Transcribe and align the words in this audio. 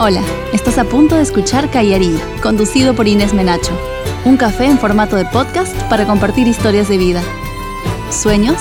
Hola, 0.00 0.22
estás 0.52 0.78
a 0.78 0.84
punto 0.84 1.16
de 1.16 1.22
escuchar 1.22 1.72
Callarí, 1.72 2.16
conducido 2.40 2.94
por 2.94 3.08
Inés 3.08 3.34
Menacho. 3.34 3.76
Un 4.24 4.36
café 4.36 4.66
en 4.66 4.78
formato 4.78 5.16
de 5.16 5.24
podcast 5.24 5.74
para 5.90 6.06
compartir 6.06 6.46
historias 6.46 6.88
de 6.88 6.98
vida, 6.98 7.20
sueños 8.08 8.58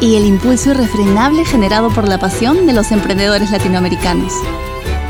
y 0.00 0.16
el 0.16 0.24
impulso 0.24 0.70
irrefrenable 0.70 1.44
generado 1.44 1.90
por 1.90 2.08
la 2.08 2.18
pasión 2.18 2.66
de 2.66 2.72
los 2.72 2.92
emprendedores 2.92 3.50
latinoamericanos. 3.50 4.32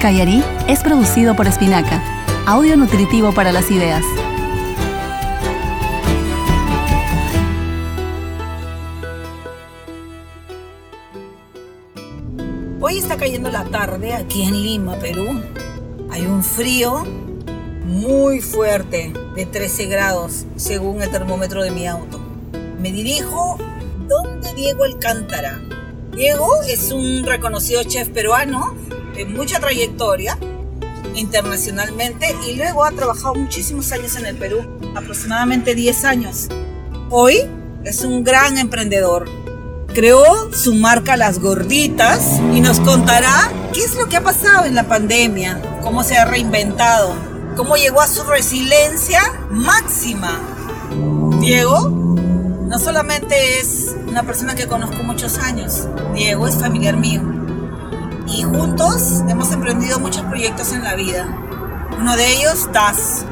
Callarí 0.01 0.42
es 0.67 0.80
producido 0.80 1.37
por 1.37 1.46
Espinaca, 1.46 2.02
audio 2.46 2.76
nutritivo 2.76 3.30
para 3.30 3.52
las 3.52 3.71
ideas. 3.71 4.02
Hoy 12.95 13.01
está 13.01 13.17
cayendo 13.17 13.51
la 13.51 13.65
tarde 13.65 14.13
aquí 14.13 14.42
en 14.42 14.63
Lima, 14.63 14.97
Perú. 15.01 15.42
Hay 16.12 16.27
un 16.27 16.45
frío 16.45 17.02
muy 17.84 18.41
fuerte 18.41 19.12
de 19.34 19.46
13 19.46 19.87
grados 19.87 20.45
según 20.55 21.02
el 21.02 21.10
termómetro 21.10 21.65
de 21.65 21.73
mi 21.73 21.88
auto. 21.88 22.20
Me 22.78 22.92
dirijo 22.92 23.59
donde 24.06 24.54
Diego 24.54 24.84
Alcántara. 24.84 25.60
Diego 26.12 26.62
es 26.68 26.92
un 26.92 27.24
reconocido 27.24 27.82
chef 27.82 28.10
peruano 28.10 28.77
de 29.16 29.24
mucha 29.24 29.59
trayectoria 29.59 30.38
internacionalmente 31.16 32.32
y 32.46 32.54
luego 32.54 32.84
ha 32.84 32.92
trabajado 32.92 33.34
muchísimos 33.34 33.90
años 33.90 34.15
en 34.15 34.26
el 34.26 34.37
Perú, 34.37 34.65
aproximadamente 34.95 35.74
10 35.74 36.04
años. 36.04 36.48
Hoy 37.10 37.40
es 37.82 38.04
un 38.04 38.23
gran 38.23 38.56
emprendedor, 38.56 39.29
creó 39.94 40.52
su 40.52 40.74
marca 40.74 41.16
Las 41.16 41.38
Gorditas 41.38 42.40
y 42.52 42.60
nos 42.60 42.80
contará 42.80 43.50
qué 43.72 43.80
es 43.80 43.94
lo 43.94 44.06
que 44.08 44.16
ha 44.16 44.22
pasado 44.22 44.64
en 44.66 44.74
la 44.74 44.88
pandemia, 44.88 45.62
cómo 45.82 46.02
se 46.02 46.18
ha 46.18 46.24
reinventado, 46.24 47.14
cómo 47.56 47.76
llegó 47.76 48.00
a 48.00 48.08
su 48.08 48.24
resiliencia 48.24 49.23
máxima. 49.51 50.40
Diego 51.40 51.88
no 51.88 52.78
solamente 52.78 53.60
es 53.60 53.95
una 54.09 54.24
persona 54.24 54.56
que 54.56 54.66
conozco 54.66 55.02
muchos 55.04 55.38
años, 55.38 55.86
Diego 56.12 56.48
es 56.48 56.56
familiar 56.56 56.96
mío. 56.96 57.23
Y 58.26 58.42
juntos 58.42 59.23
hemos 59.29 59.52
emprendido 59.52 60.01
muchos 60.01 60.23
proyectos 60.23 60.73
en 60.73 60.82
la 60.82 60.96
vida. 60.96 61.26
Uno 61.98 62.16
de 62.16 62.32
ellos, 62.32 62.68
TAS, 62.73 63.24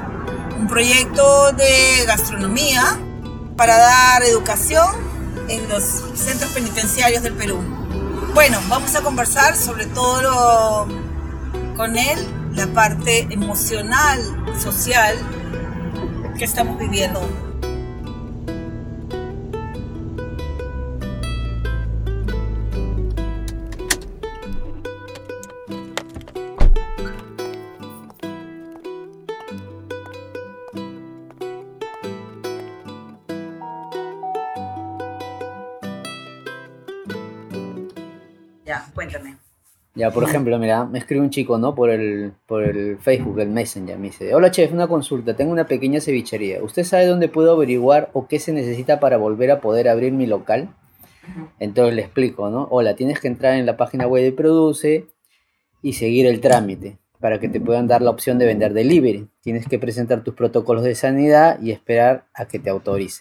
un 0.60 0.68
proyecto 0.68 1.50
de 1.52 2.04
gastronomía 2.06 3.00
para 3.56 3.76
dar 3.76 4.22
educación 4.22 5.11
en 5.48 5.68
los 5.68 5.82
centros 6.14 6.50
penitenciarios 6.52 7.22
del 7.22 7.34
Perú. 7.34 7.58
Bueno, 8.34 8.58
vamos 8.68 8.94
a 8.94 9.02
conversar 9.02 9.56
sobre 9.56 9.86
todo 9.86 10.86
con 11.76 11.96
él, 11.96 12.18
la 12.54 12.66
parte 12.68 13.26
emocional, 13.30 14.20
social 14.58 15.16
que 16.38 16.44
estamos 16.44 16.78
viviendo. 16.78 17.20
Ya, 38.72 38.86
cuéntame. 38.94 39.36
Ya, 39.94 40.10
por 40.10 40.24
ejemplo, 40.24 40.58
mira, 40.58 40.86
me 40.86 40.98
escribe 40.98 41.20
un 41.20 41.28
chico, 41.28 41.58
¿no? 41.58 41.74
Por 41.74 41.90
el, 41.90 42.32
por 42.46 42.62
el 42.62 42.96
Facebook, 42.96 43.38
el 43.40 43.50
Messenger, 43.50 43.98
me 43.98 44.06
dice, 44.06 44.34
hola 44.34 44.50
chef, 44.50 44.72
una 44.72 44.88
consulta, 44.88 45.36
tengo 45.36 45.52
una 45.52 45.66
pequeña 45.66 46.00
cevichería. 46.00 46.62
¿Usted 46.62 46.84
sabe 46.84 47.04
dónde 47.04 47.28
puedo 47.28 47.52
averiguar 47.52 48.08
o 48.14 48.26
qué 48.26 48.38
se 48.38 48.54
necesita 48.54 48.98
para 48.98 49.18
volver 49.18 49.50
a 49.50 49.60
poder 49.60 49.90
abrir 49.90 50.14
mi 50.14 50.26
local? 50.26 50.74
Entonces 51.60 51.94
le 51.94 52.00
explico, 52.00 52.48
¿no? 52.48 52.66
Hola, 52.70 52.96
tienes 52.96 53.20
que 53.20 53.28
entrar 53.28 53.56
en 53.56 53.66
la 53.66 53.76
página 53.76 54.06
web 54.06 54.24
de 54.24 54.32
Produce 54.32 55.08
y 55.82 55.92
seguir 55.92 56.24
el 56.24 56.40
trámite 56.40 56.96
para 57.20 57.38
que 57.38 57.50
te 57.50 57.60
puedan 57.60 57.86
dar 57.86 58.00
la 58.00 58.10
opción 58.10 58.38
de 58.38 58.46
vender 58.46 58.72
delivery. 58.72 59.28
Tienes 59.42 59.68
que 59.68 59.78
presentar 59.78 60.24
tus 60.24 60.32
protocolos 60.32 60.82
de 60.82 60.94
sanidad 60.94 61.60
y 61.60 61.72
esperar 61.72 62.24
a 62.32 62.46
que 62.46 62.58
te 62.58 62.70
autorice. 62.70 63.20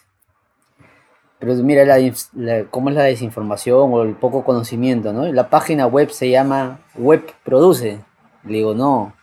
Pero 1.42 1.56
mira 1.56 1.84
la, 1.86 1.98
la, 2.34 2.66
cómo 2.66 2.90
es 2.90 2.96
la 2.96 3.04
desinformación 3.04 3.92
o 3.92 4.04
el 4.04 4.14
poco 4.14 4.46
conocimiento, 4.46 5.12
¿no? 5.12 5.26
La 5.34 5.50
página 5.50 5.88
web 5.88 6.12
se 6.12 6.30
llama 6.30 6.82
Web 6.96 7.34
Produce. 7.44 8.00
Le 8.46 8.58
digo, 8.58 8.76
no. 8.76 9.14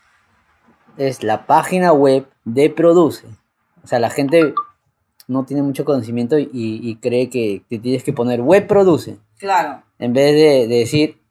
Es 0.97 1.23
la 1.23 1.47
página 1.47 1.93
web 1.93 2.27
de 2.45 2.71
Produce. 2.71 3.25
O 3.85 3.87
sea, 3.87 4.01
la 4.01 4.11
gente 4.11 4.53
no 5.29 5.45
tiene 5.45 5.63
mucho 5.63 5.85
conocimiento 5.85 6.41
y, 6.41 6.49
y 6.53 6.97
cree 6.97 7.31
que 7.31 7.63
te 7.69 7.79
tienes 7.79 8.03
que 8.03 8.13
poner 8.13 8.43
Web 8.43 8.67
Produce. 8.67 9.19
Claro. 9.39 9.85
En 10.01 10.13
vez 10.13 10.35
de, 10.35 10.67
de 10.67 10.79
decir 10.81 11.23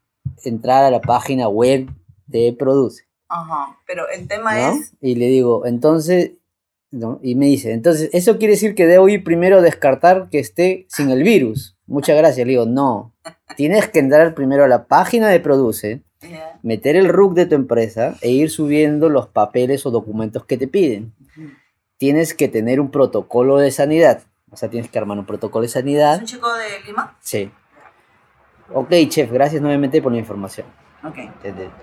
entrar 0.42 0.84
a 0.84 0.90
la 0.90 1.02
página 1.02 1.48
web 1.48 1.90
de 2.26 2.56
Produce. 2.58 3.04
Ajá. 3.28 3.78
Pero 3.86 4.08
el 4.08 4.26
tema 4.26 4.54
¿no? 4.54 4.72
es. 4.72 4.94
Y 5.02 5.16
le 5.16 5.26
digo, 5.26 5.66
entonces, 5.66 6.32
¿no? 6.90 7.20
y 7.22 7.34
me 7.34 7.46
dice, 7.46 7.72
entonces, 7.72 8.10
eso 8.12 8.38
quiere 8.38 8.54
decir 8.54 8.74
que 8.74 8.86
debo 8.86 9.08
ir 9.08 9.24
primero 9.24 9.58
a 9.58 9.62
descartar 9.62 10.28
que 10.30 10.38
esté 10.38 10.86
sin 10.88 11.10
el 11.10 11.22
virus. 11.22 11.76
Muchas 11.86 12.16
gracias. 12.16 12.46
Le 12.46 12.52
digo, 12.52 12.66
no, 12.66 13.14
tienes 13.56 13.88
que 13.88 13.98
entrar 13.98 14.34
primero 14.34 14.64
a 14.64 14.68
la 14.68 14.86
página 14.86 15.28
de 15.28 15.40
Produce, 15.40 16.02
meter 16.62 16.96
el 16.96 17.08
RUC 17.08 17.34
de 17.34 17.46
tu 17.46 17.54
empresa 17.54 18.16
e 18.20 18.30
ir 18.30 18.50
subiendo 18.50 19.08
los 19.08 19.28
papeles 19.28 19.86
o 19.86 19.90
documentos 19.90 20.44
que 20.44 20.58
te 20.58 20.68
piden. 20.68 21.14
Tienes 21.96 22.34
que 22.34 22.48
tener 22.48 22.80
un 22.80 22.90
protocolo 22.90 23.58
de 23.58 23.70
sanidad. 23.70 24.22
O 24.50 24.56
sea, 24.56 24.70
tienes 24.70 24.90
que 24.90 24.98
armar 24.98 25.18
un 25.18 25.26
protocolo 25.26 25.62
de 25.62 25.66
¿Es 25.66 25.72
sanidad. 25.72 26.18
un 26.20 26.24
chico 26.26 26.48
de 26.54 26.86
Lima? 26.86 27.16
Sí. 27.20 27.50
Ok, 28.72 28.92
chef, 29.08 29.30
gracias 29.32 29.62
nuevamente 29.62 30.00
por 30.02 30.12
la 30.12 30.18
información. 30.18 30.66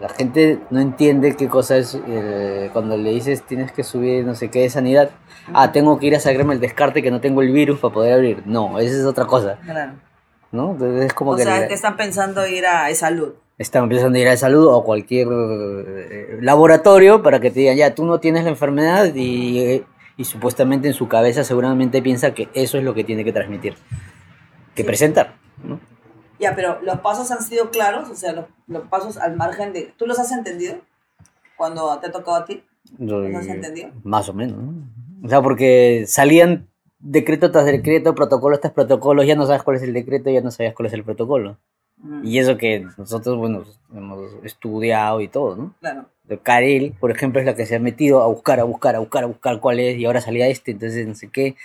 La 0.01 0.09
gente 0.09 0.59
no 0.69 0.79
entiende 0.79 1.35
qué 1.35 1.47
cosa 1.47 1.77
es 1.77 1.99
eh, 2.07 2.69
cuando 2.73 2.97
le 2.97 3.11
dices 3.11 3.43
tienes 3.43 3.71
que 3.71 3.83
subir 3.83 4.25
no 4.25 4.35
sé 4.35 4.49
qué 4.49 4.61
de 4.61 4.69
sanidad. 4.69 5.09
Ah, 5.53 5.71
tengo 5.71 5.99
que 5.99 6.07
ir 6.07 6.15
a 6.15 6.19
sacarme 6.19 6.53
el 6.53 6.59
descarte 6.59 7.01
que 7.03 7.11
no 7.11 7.21
tengo 7.21 7.41
el 7.41 7.51
virus 7.51 7.79
para 7.79 7.93
poder 7.93 8.13
abrir. 8.13 8.43
No, 8.45 8.79
esa 8.79 8.95
es 8.97 9.05
otra 9.05 9.25
cosa, 9.25 9.57
Claro. 9.63 9.93
¿no? 10.51 10.71
Entonces 10.71 11.05
es 11.05 11.13
como 11.13 11.31
O 11.31 11.35
que 11.35 11.43
sea, 11.43 11.61
le- 11.61 11.67
que 11.67 11.73
están 11.75 11.97
pensando 11.97 12.47
ir 12.47 12.65
a 12.65 12.93
salud. 12.95 13.33
están 13.57 13.83
empezando 13.83 14.17
a 14.17 14.21
ir 14.21 14.27
a 14.27 14.37
salud 14.37 14.67
o 14.67 14.83
cualquier 14.83 15.27
eh, 15.31 16.37
laboratorio 16.41 17.21
para 17.21 17.39
que 17.39 17.51
te 17.51 17.59
digan, 17.61 17.77
ya, 17.77 17.93
tú 17.95 18.05
no 18.05 18.19
tienes 18.19 18.43
la 18.43 18.49
enfermedad 18.49 19.13
y, 19.13 19.59
eh, 19.59 19.83
y 20.17 20.23
supuestamente 20.25 20.87
en 20.87 20.93
su 20.93 21.07
cabeza 21.07 21.43
seguramente 21.43 22.01
piensa 22.01 22.33
que 22.33 22.49
eso 22.53 22.77
es 22.77 22.83
lo 22.83 22.93
que 22.93 23.03
tiene 23.03 23.23
que 23.23 23.31
transmitir, 23.33 23.75
que 24.75 24.81
Sí. 24.81 24.87
presentar, 24.87 25.33
¿no? 25.63 25.79
Ya, 26.39 26.55
pero 26.55 26.81
los 26.81 26.99
pasos 26.99 27.31
han 27.31 27.41
sido 27.41 27.69
claros, 27.71 28.09
o 28.09 28.15
sea, 28.15 28.33
los, 28.33 28.45
los 28.67 28.87
pasos 28.87 29.17
al 29.17 29.35
margen 29.37 29.71
de... 29.73 29.93
¿Tú 29.97 30.05
los 30.05 30.19
has 30.19 30.31
entendido? 30.31 30.75
Cuando 31.57 31.97
te 31.99 32.07
ha 32.07 32.11
tocado 32.11 32.37
a 32.37 32.45
ti. 32.45 32.63
Lo- 32.99 33.21
¿Los 33.21 33.41
has 33.41 33.47
entendido? 33.47 33.89
Más 34.03 34.27
o 34.29 34.33
menos, 34.33 34.57
¿no? 34.61 34.73
O 35.23 35.29
sea, 35.29 35.41
porque 35.41 36.05
salían 36.07 36.67
decreto 36.99 37.51
tras 37.51 37.65
decreto, 37.65 38.13
protocolo 38.15 38.59
tras 38.59 38.73
protocolo, 38.73 39.23
ya 39.23 39.35
no 39.35 39.45
sabes 39.45 39.63
cuál 39.63 39.77
es 39.77 39.83
el 39.83 39.93
decreto, 39.93 40.29
ya 40.29 40.41
no 40.41 40.51
sabías 40.51 40.73
cuál 40.75 40.87
es 40.87 40.93
el 40.93 41.03
protocolo. 41.03 41.57
Mm, 41.97 42.25
Y 42.25 42.39
eso 42.39 42.57
que 42.57 42.85
nosotros, 42.97 43.37
bueno, 43.37 43.63
hemos 43.93 44.33
estudiado 44.43 45.21
y 45.21 45.27
todo, 45.27 45.55
¿no? 45.55 45.73
Claro. 45.79 46.05
Karel, 46.43 46.93
por 46.99 47.11
ejemplo, 47.11 47.39
es 47.39 47.45
la 47.45 47.55
que 47.55 47.65
se 47.65 47.75
ha 47.75 47.79
metido 47.79 48.21
a 48.23 48.27
buscar, 48.27 48.59
a 48.59 48.63
buscar, 48.63 48.95
a 48.95 48.99
buscar, 48.99 49.23
a 49.23 49.27
buscar 49.27 49.59
cuál 49.59 49.79
es, 49.79 49.97
y 49.97 50.05
ahora 50.05 50.21
salía 50.21 50.47
este, 50.47 50.71
entonces 50.71 51.07
no 51.07 51.15
sé 51.15 51.29
qué, 51.29 51.55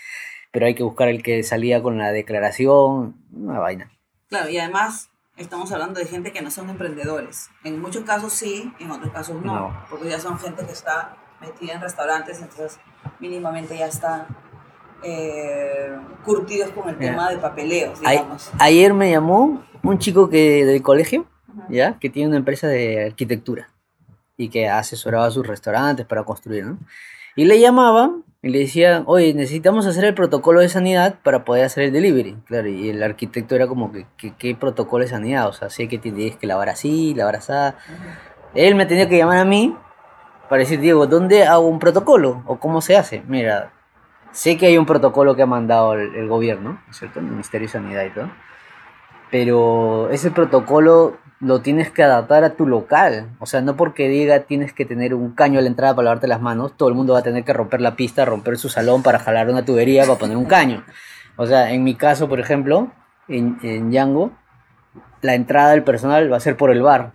pero 0.52 0.66
hay 0.66 0.74
que 0.74 0.82
buscar 0.82 1.08
el 1.08 1.22
que 1.22 1.42
salía 1.42 1.82
con 1.82 1.98
la 1.98 2.12
declaración, 2.12 3.14
una 3.34 3.58
vaina. 3.58 3.90
Claro, 4.30 4.48
y 4.48 4.58
además 4.58 5.10
estamos 5.36 5.70
hablando 5.72 6.00
de 6.00 6.06
gente 6.06 6.32
que 6.32 6.40
no 6.40 6.50
son 6.50 6.70
emprendedores. 6.70 7.50
En 7.64 7.80
muchos 7.80 8.04
casos 8.04 8.32
sí, 8.32 8.72
en 8.78 8.90
otros 8.90 9.12
casos 9.12 9.42
no. 9.42 9.54
No. 9.54 9.86
Porque 9.90 10.08
ya 10.08 10.18
son 10.20 10.38
gente 10.38 10.64
que 10.64 10.72
está 10.72 11.16
metida 11.40 11.74
en 11.74 11.80
restaurantes, 11.80 12.40
entonces 12.40 12.78
mínimamente 13.18 13.76
ya 13.76 13.86
están 13.86 14.26
eh, 15.02 15.98
curtidos 16.24 16.70
con 16.70 16.88
el 16.88 16.96
tema 16.96 17.30
de 17.30 17.38
papeleos, 17.38 18.00
digamos. 18.00 18.50
ayer 18.58 18.94
me 18.94 19.10
llamó 19.10 19.64
un 19.82 19.98
chico 19.98 20.28
que 20.28 20.64
del 20.64 20.82
colegio. 20.82 21.26
¿ya? 21.68 21.98
Que 21.98 22.10
tiene 22.10 22.28
una 22.28 22.38
empresa 22.38 22.68
de 22.68 23.06
arquitectura 23.06 23.70
y 24.36 24.48
que 24.48 24.68
asesoraba 24.68 25.26
a 25.26 25.30
sus 25.30 25.46
restaurantes 25.46 26.06
para 26.06 26.24
construir, 26.24 26.64
¿no? 26.64 26.78
Y 27.36 27.44
le 27.44 27.60
llamaban 27.60 28.24
y 28.42 28.48
le 28.48 28.60
decían, 28.60 29.04
oye, 29.06 29.34
necesitamos 29.34 29.86
hacer 29.86 30.04
el 30.04 30.14
protocolo 30.14 30.60
de 30.60 30.68
sanidad 30.70 31.16
para 31.22 31.44
poder 31.44 31.64
hacer 31.64 31.84
el 31.84 31.92
delivery. 31.92 32.38
Claro, 32.46 32.68
y 32.68 32.88
el 32.88 33.02
arquitecto 33.02 33.54
era 33.54 33.66
como 33.66 33.92
que, 33.92 34.06
¿qué 34.38 34.54
protocolo 34.54 35.04
de 35.04 35.10
sanidad? 35.10 35.48
O 35.48 35.52
sea, 35.52 35.68
sé 35.68 35.88
que 35.88 35.98
tienes 35.98 36.36
que 36.36 36.46
lavar 36.46 36.70
así, 36.70 37.14
lavar 37.14 37.36
así. 37.36 37.52
Él 38.54 38.74
me 38.76 38.86
tenía 38.86 39.08
que 39.08 39.18
llamar 39.18 39.38
a 39.38 39.44
mí 39.44 39.76
para 40.48 40.60
decir, 40.60 40.80
Diego, 40.80 41.06
¿dónde 41.06 41.44
hago 41.44 41.68
un 41.68 41.78
protocolo? 41.78 42.42
¿O 42.46 42.58
cómo 42.58 42.80
se 42.80 42.96
hace? 42.96 43.22
Mira, 43.28 43.72
sé 44.32 44.56
que 44.56 44.66
hay 44.66 44.78
un 44.78 44.86
protocolo 44.86 45.36
que 45.36 45.42
ha 45.42 45.46
mandado 45.46 45.92
el, 45.92 46.14
el 46.14 46.26
gobierno, 46.26 46.80
¿no 46.84 46.90
es 46.90 46.96
¿cierto? 46.96 47.20
El 47.20 47.26
Ministerio 47.26 47.68
de 47.68 47.72
Sanidad 47.72 48.04
y 48.04 48.10
todo. 48.10 48.30
Pero 49.30 50.08
ese 50.10 50.30
protocolo 50.30 51.18
lo 51.40 51.62
tienes 51.62 51.90
que 51.90 52.02
adaptar 52.02 52.44
a 52.44 52.54
tu 52.54 52.66
local. 52.66 53.30
O 53.38 53.46
sea, 53.46 53.62
no 53.62 53.76
porque 53.76 54.08
diga 54.08 54.40
tienes 54.40 54.72
que 54.72 54.84
tener 54.84 55.14
un 55.14 55.32
caño 55.32 55.58
a 55.58 55.62
la 55.62 55.68
entrada 55.68 55.94
para 55.94 56.04
lavarte 56.04 56.28
las 56.28 56.40
manos, 56.40 56.76
todo 56.76 56.88
el 56.88 56.94
mundo 56.94 57.14
va 57.14 57.20
a 57.20 57.22
tener 57.22 57.44
que 57.44 57.52
romper 57.52 57.80
la 57.80 57.96
pista, 57.96 58.24
romper 58.24 58.58
su 58.58 58.68
salón 58.68 59.02
para 59.02 59.18
jalar 59.18 59.48
una 59.48 59.64
tubería 59.64 60.04
para 60.04 60.18
poner 60.18 60.36
un 60.36 60.44
caño. 60.44 60.84
O 61.36 61.46
sea, 61.46 61.72
en 61.72 61.82
mi 61.82 61.94
caso, 61.94 62.28
por 62.28 62.40
ejemplo, 62.40 62.92
en, 63.28 63.58
en 63.62 63.90
Django, 63.90 64.32
la 65.22 65.34
entrada 65.34 65.70
del 65.70 65.82
personal 65.82 66.30
va 66.30 66.36
a 66.36 66.40
ser 66.40 66.56
por 66.56 66.70
el 66.70 66.82
bar. 66.82 67.12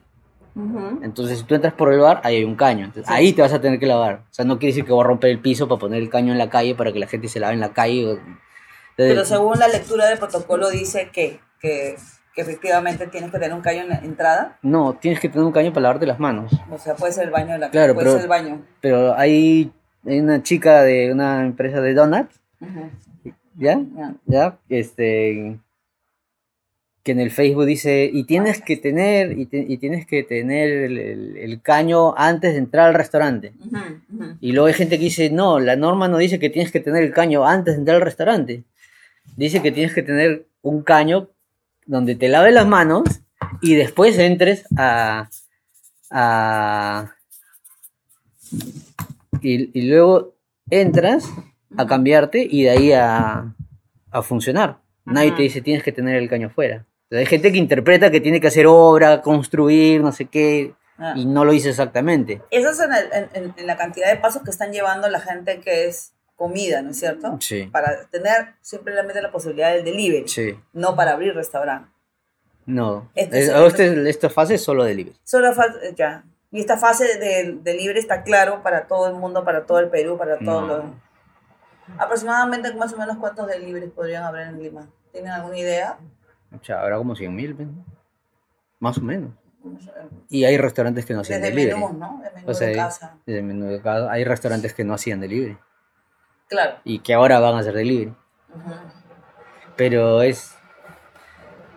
Entonces, 1.01 1.39
si 1.39 1.43
tú 1.43 1.53
entras 1.53 1.73
por 1.73 1.91
el 1.91 1.99
bar, 1.99 2.21
ahí 2.23 2.37
hay 2.37 2.43
un 2.45 2.55
caño. 2.55 2.85
Entonces, 2.85 3.11
Ahí 3.11 3.33
te 3.33 3.41
vas 3.41 3.51
a 3.51 3.59
tener 3.59 3.77
que 3.77 3.85
lavar. 3.85 4.23
O 4.31 4.33
sea, 4.33 4.45
no 4.45 4.57
quiere 4.57 4.71
decir 4.71 4.85
que 4.85 4.93
voy 4.93 5.03
a 5.03 5.07
romper 5.07 5.29
el 5.31 5.39
piso 5.39 5.67
para 5.67 5.79
poner 5.79 6.01
el 6.01 6.09
caño 6.09 6.31
en 6.31 6.37
la 6.37 6.49
calle 6.49 6.75
para 6.75 6.93
que 6.93 6.99
la 6.99 7.07
gente 7.07 7.27
se 7.27 7.41
lave 7.41 7.55
en 7.55 7.59
la 7.59 7.73
calle. 7.73 8.03
Entonces, 8.03 8.23
Pero 8.95 9.25
según 9.25 9.59
la 9.59 9.67
lectura 9.67 10.05
del 10.05 10.17
protocolo 10.17 10.69
dice 10.69 11.09
que, 11.11 11.41
que, 11.59 11.97
que 12.35 12.41
efectivamente 12.41 13.07
tienes 13.07 13.31
que 13.31 13.39
tener 13.39 13.53
un 13.55 13.61
caño 13.61 13.83
en 13.83 13.89
la 13.89 13.95
entrada. 13.99 14.59
No, 14.61 14.93
tienes 14.99 15.19
que 15.21 15.29
tener 15.29 15.45
un 15.45 15.53
caño 15.53 15.71
para 15.71 15.83
lavarte 15.83 16.05
las 16.05 16.19
manos. 16.19 16.51
O 16.69 16.77
sea, 16.77 16.95
puede 16.95 17.13
ser 17.13 17.23
el 17.25 17.29
baño 17.31 17.53
de 17.53 17.59
la 17.59 17.69
Claro, 17.71 17.93
puede 17.93 18.05
pero- 18.05 18.15
ser 18.17 18.23
el 18.23 18.29
baño. 18.29 18.61
Pero 18.81 19.15
hay, 19.15 19.71
una 20.03 20.43
chica 20.43 20.81
de 20.83 21.11
una 21.11 21.45
empresa 21.45 21.79
de 21.81 21.93
donuts. 21.93 22.39
¿ya? 23.57 23.79
Ya. 23.95 24.15
¿Ya? 24.25 24.57
Este, 24.67 25.57
que 27.03 27.11
en 27.13 27.19
el 27.19 27.31
Facebook 27.31 27.65
dice, 27.65 28.09
y 28.11 28.23
tienes 28.25 28.61
que 28.61 28.75
tener, 28.77 29.37
y, 29.37 29.45
te- 29.45 29.65
y 29.67 29.77
tienes 29.77 30.05
que 30.05 30.23
tener 30.23 30.69
el, 30.71 30.97
el- 30.97 31.37
el 31.37 31.61
caño 31.61 32.15
antes 32.17 32.51
de 32.53 32.59
entrar 32.59 32.87
al 32.89 32.95
restaurante. 32.95 33.53
Y 34.41 34.51
luego 34.51 34.67
hay 34.67 34.73
gente 34.73 34.97
que 34.97 35.05
dice, 35.05 35.29
no, 35.29 35.59
la 35.59 35.75
norma 35.75 36.07
no 36.07 36.17
dice 36.17 36.39
que 36.39 36.49
tienes 36.49 36.71
que 36.71 36.79
tener 36.81 37.03
el 37.03 37.13
caño 37.13 37.45
antes 37.45 37.75
de 37.75 37.79
entrar 37.79 37.95
al 37.97 38.01
restaurante. 38.01 38.63
Dice 39.37 39.61
que 39.61 39.71
tienes 39.71 39.93
que 39.93 40.01
tener 40.03 40.47
un 40.61 40.81
caño 40.81 41.29
donde 41.85 42.15
te 42.15 42.27
laves 42.29 42.53
las 42.53 42.67
manos 42.67 43.03
y 43.61 43.75
después 43.75 44.17
entres 44.19 44.65
a... 44.77 45.29
a 46.11 47.11
y, 49.41 49.77
y 49.79 49.81
luego 49.89 50.35
entras 50.69 51.25
a 51.77 51.85
cambiarte 51.85 52.47
y 52.49 52.63
de 52.63 52.69
ahí 52.69 52.91
a, 52.93 53.53
a 54.11 54.21
funcionar. 54.21 54.79
Nadie 55.05 55.27
Ajá. 55.29 55.37
te 55.37 55.43
dice 55.43 55.61
tienes 55.61 55.83
que 55.83 55.91
tener 55.91 56.15
el 56.15 56.29
caño 56.29 56.49
fuera. 56.49 56.85
Hay 57.11 57.25
gente 57.27 57.51
que 57.51 57.57
interpreta 57.59 58.09
que 58.09 58.21
tiene 58.21 58.41
que 58.41 58.47
hacer 58.47 58.65
obra, 58.67 59.21
construir, 59.21 60.01
no 60.01 60.11
sé 60.11 60.25
qué, 60.25 60.73
Ah. 60.97 61.11
y 61.13 61.25
no 61.25 61.43
lo 61.43 61.51
dice 61.51 61.71
exactamente. 61.71 62.41
Eso 62.51 62.69
es 62.69 62.79
en, 62.79 62.89
el- 63.43 63.53
en 63.57 63.67
la 63.67 63.75
cantidad 63.75 64.09
de 64.09 64.15
pasos 64.15 64.43
que 64.43 64.49
están 64.49 64.71
llevando 64.71 65.09
la 65.09 65.19
gente 65.19 65.59
que 65.59 65.87
es 65.89 66.13
comida, 66.35 66.81
¿no 66.81 66.91
es 66.91 66.99
cierto? 66.99 67.37
Sí. 67.39 67.69
Para 67.71 68.05
tener 68.07 68.55
simplemente 68.61 69.21
la 69.21 69.31
posibilidad 69.31 69.73
del 69.73 69.83
delivery, 69.85 70.27
Sí. 70.27 70.59
no 70.73 70.95
para 70.95 71.11
abrir 71.13 71.33
restaurante. 71.33 71.89
No. 72.65 73.09
Este 73.15 73.39
Es- 73.39 73.49
es- 73.49 73.55
este- 73.67 74.09
esta 74.09 74.29
fase 74.29 74.55
es 74.55 74.63
solo 74.63 74.83
delivery. 74.83 75.15
Solo 75.23 75.53
fa- 75.53 75.73
ya. 75.95 76.23
Y 76.51 76.59
esta 76.59 76.77
fase 76.77 77.17
del 77.19 77.63
delivery 77.63 77.99
está 77.99 78.23
claro 78.23 78.63
para 78.63 78.87
todo 78.87 79.07
el 79.07 79.13
mundo, 79.15 79.43
para 79.43 79.65
todo 79.65 79.79
el 79.79 79.89
Perú, 79.89 80.17
para 80.17 80.37
todos 80.39 80.67
No. 80.67 80.67
los... 80.77 80.85
Aproximadamente, 81.97 82.73
más 82.73 82.93
o 82.93 82.97
menos, 82.97 83.17
¿cuántos 83.17 83.47
deliveries 83.47 83.91
podrían 83.91 84.23
haber 84.23 84.47
en 84.47 84.61
Lima? 84.61 84.87
¿Tienen 85.11 85.31
alguna 85.31 85.57
idea? 85.57 85.97
O 86.59 86.63
sea, 86.63 86.81
habrá 86.81 86.97
como 86.97 87.15
100 87.15 87.35
mil, 87.35 87.55
más 88.79 88.97
o 88.97 89.01
menos. 89.01 89.31
¿Cómo 89.61 89.79
se- 89.79 89.91
Y 90.29 90.45
hay 90.45 90.57
restaurantes 90.57 91.05
que 91.05 91.13
no 91.13 91.21
hacían 91.21 91.41
Desde 91.41 91.53
delivery. 91.55 91.79
menús, 91.79 91.97
¿no? 91.97 92.21
El 92.25 92.33
menú 92.35 92.49
O 92.49 92.53
sea, 92.53 92.67
de 92.67 92.75
casa. 92.75 93.17
Desde 93.25 93.39
el 93.39 93.45
menú 93.45 93.65
de 93.67 93.81
casa. 93.81 94.11
Hay 94.11 94.23
restaurantes 94.23 94.73
que 94.73 94.83
no 94.83 94.93
hacían 94.95 95.19
delivery. 95.21 95.57
Claro. 96.47 96.77
Y 96.83 96.99
que 96.99 97.13
ahora 97.13 97.39
van 97.39 97.55
a 97.55 97.59
hacer 97.59 97.73
delivery. 97.73 98.13
Pero 99.75 100.21
es... 100.21 100.55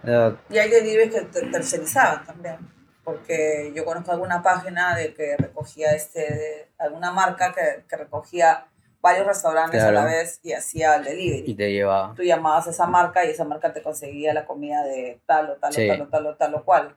eh, 0.04 0.34
Y 0.50 0.58
hay 0.58 0.70
deliveries 0.70 1.14
que 1.14 1.20
te- 1.22 1.46
tercerizaban 1.50 2.24
también. 2.24 2.56
Porque 3.04 3.72
yo 3.74 3.84
conozco 3.84 4.12
alguna 4.12 4.42
página 4.42 4.94
de 4.94 5.14
que 5.14 5.36
recogía 5.38 5.92
este, 5.92 6.20
de- 6.20 6.68
alguna 6.78 7.10
marca 7.10 7.52
que, 7.54 7.84
que 7.88 7.96
recogía 7.96 8.66
varios 9.00 9.26
restaurantes 9.26 9.82
a 9.82 9.92
la 9.92 10.04
vez 10.04 10.40
y 10.42 10.52
hacía 10.52 10.96
el 10.96 11.04
delivery. 11.04 11.44
y 11.50 11.54
te 11.54 11.72
lleva... 11.72 12.12
Tú 12.16 12.22
llamabas 12.22 12.66
a 12.66 12.70
esa 12.70 12.86
marca 12.86 13.24
y 13.24 13.30
esa 13.30 13.44
marca 13.44 13.72
te 13.72 13.80
conseguía 13.82 14.34
la 14.34 14.44
comida 14.44 14.82
de 14.84 15.20
tal 15.24 15.50
o 15.50 15.56
tal 15.56 15.72
Sí. 15.72 15.88
o 15.88 15.92
tal 15.96 16.02
o 16.02 16.08
tal 16.08 16.26
o 16.26 16.34
tal 16.36 16.54
o 16.56 16.64
cual. 16.64 16.96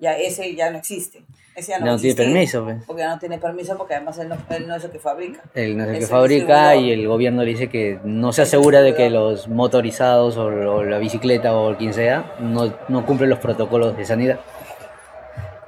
Ya 0.00 0.16
ese 0.16 0.54
ya 0.54 0.70
no 0.70 0.78
existe. 0.78 1.22
Ese 1.54 1.72
ya 1.72 1.78
no, 1.78 1.86
No, 1.86 1.96
tiene 1.96 2.10
existe 2.12 2.22
permiso, 2.24 2.64
pues. 2.64 2.82
Porque 2.86 3.02
ya 3.02 3.08
no 3.10 3.18
tiene 3.18 3.38
permiso 3.38 3.76
porque 3.76 3.94
además 3.94 4.18
él 4.18 4.28
no, 4.30 4.36
él 4.48 4.66
no 4.66 4.74
es 4.76 4.84
el 4.84 4.90
que 4.90 4.98
fabrica. 4.98 5.42
Él 5.54 5.76
no 5.76 5.82
es 5.84 5.88
el 5.90 5.94
que 5.94 5.98
Es 5.98 6.04
el 6.04 6.10
fabrica 6.10 6.70
distribuidor. 6.72 6.84
y 6.84 6.92
el 6.92 7.08
gobierno 7.08 7.42
le 7.42 7.50
dice 7.50 7.68
que 7.68 8.00
no 8.04 8.32
se 8.32 8.42
asegura 8.42 8.80
de 8.80 8.94
que 8.94 9.10
los 9.10 9.46
motorizados 9.48 10.36
o, 10.38 10.44
o 10.46 10.84
la 10.84 10.98
bicicleta 10.98 11.54
o 11.54 11.76
quien 11.76 11.92
sea 11.92 12.34
no, 12.40 12.72
no 12.88 13.04
cumplen 13.04 13.28
los 13.30 13.38
protocolos 13.40 13.96
de 13.96 14.04
sanidad. 14.06 14.40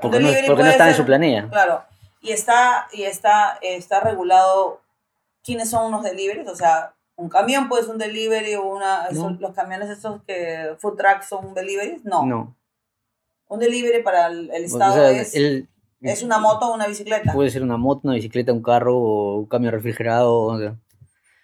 Porque 0.00 0.18
no, 0.18 0.28
porque 0.46 0.62
no 0.62 0.68
están 0.70 0.88
en 0.88 0.94
ser- 0.94 1.02
su 1.02 1.06
planilla. 1.06 1.48
Claro. 1.48 1.82
Y 2.20 2.32
está, 2.32 2.86
y 2.92 3.02
está, 3.02 3.58
está 3.60 4.00
regulado 4.00 4.80
quiénes 5.44 5.70
son 5.70 5.86
unos 5.86 6.02
deliveries. 6.04 6.48
O 6.48 6.56
sea, 6.56 6.94
un 7.16 7.28
camión 7.28 7.68
puede 7.68 7.82
ser 7.82 7.92
un 7.92 7.98
delivery 7.98 8.54
o 8.54 8.62
una. 8.64 9.06
esos- 9.10 9.32
No. 9.32 9.36
los 9.40 9.52
camiones 9.54 9.90
estos 9.90 10.22
que. 10.26 10.74
Food 10.78 10.96
trucks 10.96 11.28
son 11.28 11.52
deliveries. 11.54 12.04
No. 12.04 12.24
No. 12.24 12.56
Un 13.52 13.58
delivery 13.60 14.02
para 14.02 14.28
el, 14.28 14.50
el 14.52 14.62
O 14.62 14.66
Estado 14.66 14.94
sea, 14.94 15.10
es, 15.10 15.34
es 16.00 16.22
una 16.22 16.38
moto 16.38 16.70
o 16.70 16.74
una 16.74 16.86
bicicleta. 16.86 17.32
Puede 17.32 17.50
ser 17.50 17.62
una 17.62 17.76
moto, 17.76 18.00
una 18.04 18.14
bicicleta, 18.14 18.52
un 18.52 18.62
carro 18.62 18.96
o 18.96 19.38
un 19.40 19.46
camión 19.46 19.72
refrigerado. 19.72 20.32
o 20.34 20.58
sea. 20.58 20.74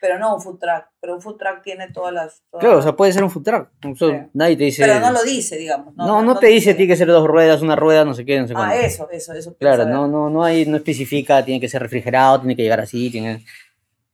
Pero 0.00 0.18
no 0.18 0.36
un 0.36 0.40
food 0.40 0.58
truck. 0.58 0.84
Pero 1.00 1.14
un 1.16 1.20
food 1.20 1.36
truck 1.36 1.62
tiene 1.62 1.90
todas 1.90 2.12
las. 2.14 2.42
todas 2.50 2.62
Claro, 2.64 2.78
o 2.78 2.82
sea, 2.82 2.96
puede 2.96 3.12
ser 3.12 3.24
un 3.24 3.30
food 3.30 3.42
truck. 3.42 3.68
O 3.84 3.94
sea, 3.96 4.08
Sí. 4.22 4.30
Nadie 4.32 4.56
te 4.56 4.64
dice. 4.64 4.84
Pero 4.86 5.00
no 5.00 5.12
lo 5.12 5.22
dice, 5.22 5.56
digamos. 5.56 5.94
No, 5.96 6.22
no, 6.22 6.38
te 6.38 6.46
dice 6.46 6.70
a 6.70 6.76
ti 6.76 6.86
que 6.86 6.96
ser 6.96 7.08
dos 7.08 7.26
ruedas, 7.26 7.62
una 7.62 7.76
rueda, 7.76 8.04
no 8.04 8.14
sé 8.14 8.24
qué, 8.24 8.40
no 8.40 8.46
sé 8.46 8.54
Ah, 8.56 8.68
cuánto. 8.68 8.76
eso, 8.76 9.08
eso, 9.10 9.32
eso. 9.34 9.56
quiero 9.58 9.74
Claro, 9.76 9.90
no, 9.90 10.08
no, 10.08 10.30
no 10.30 10.42
hay, 10.44 10.64
no 10.66 10.76
especifica, 10.78 11.44
tiene 11.44 11.60
que 11.60 11.68
ser 11.68 11.82
refrigerado, 11.82 12.40
tiene 12.40 12.56
que 12.56 12.62
llegar 12.62 12.80
así, 12.80 13.10
tiene. 13.10 13.44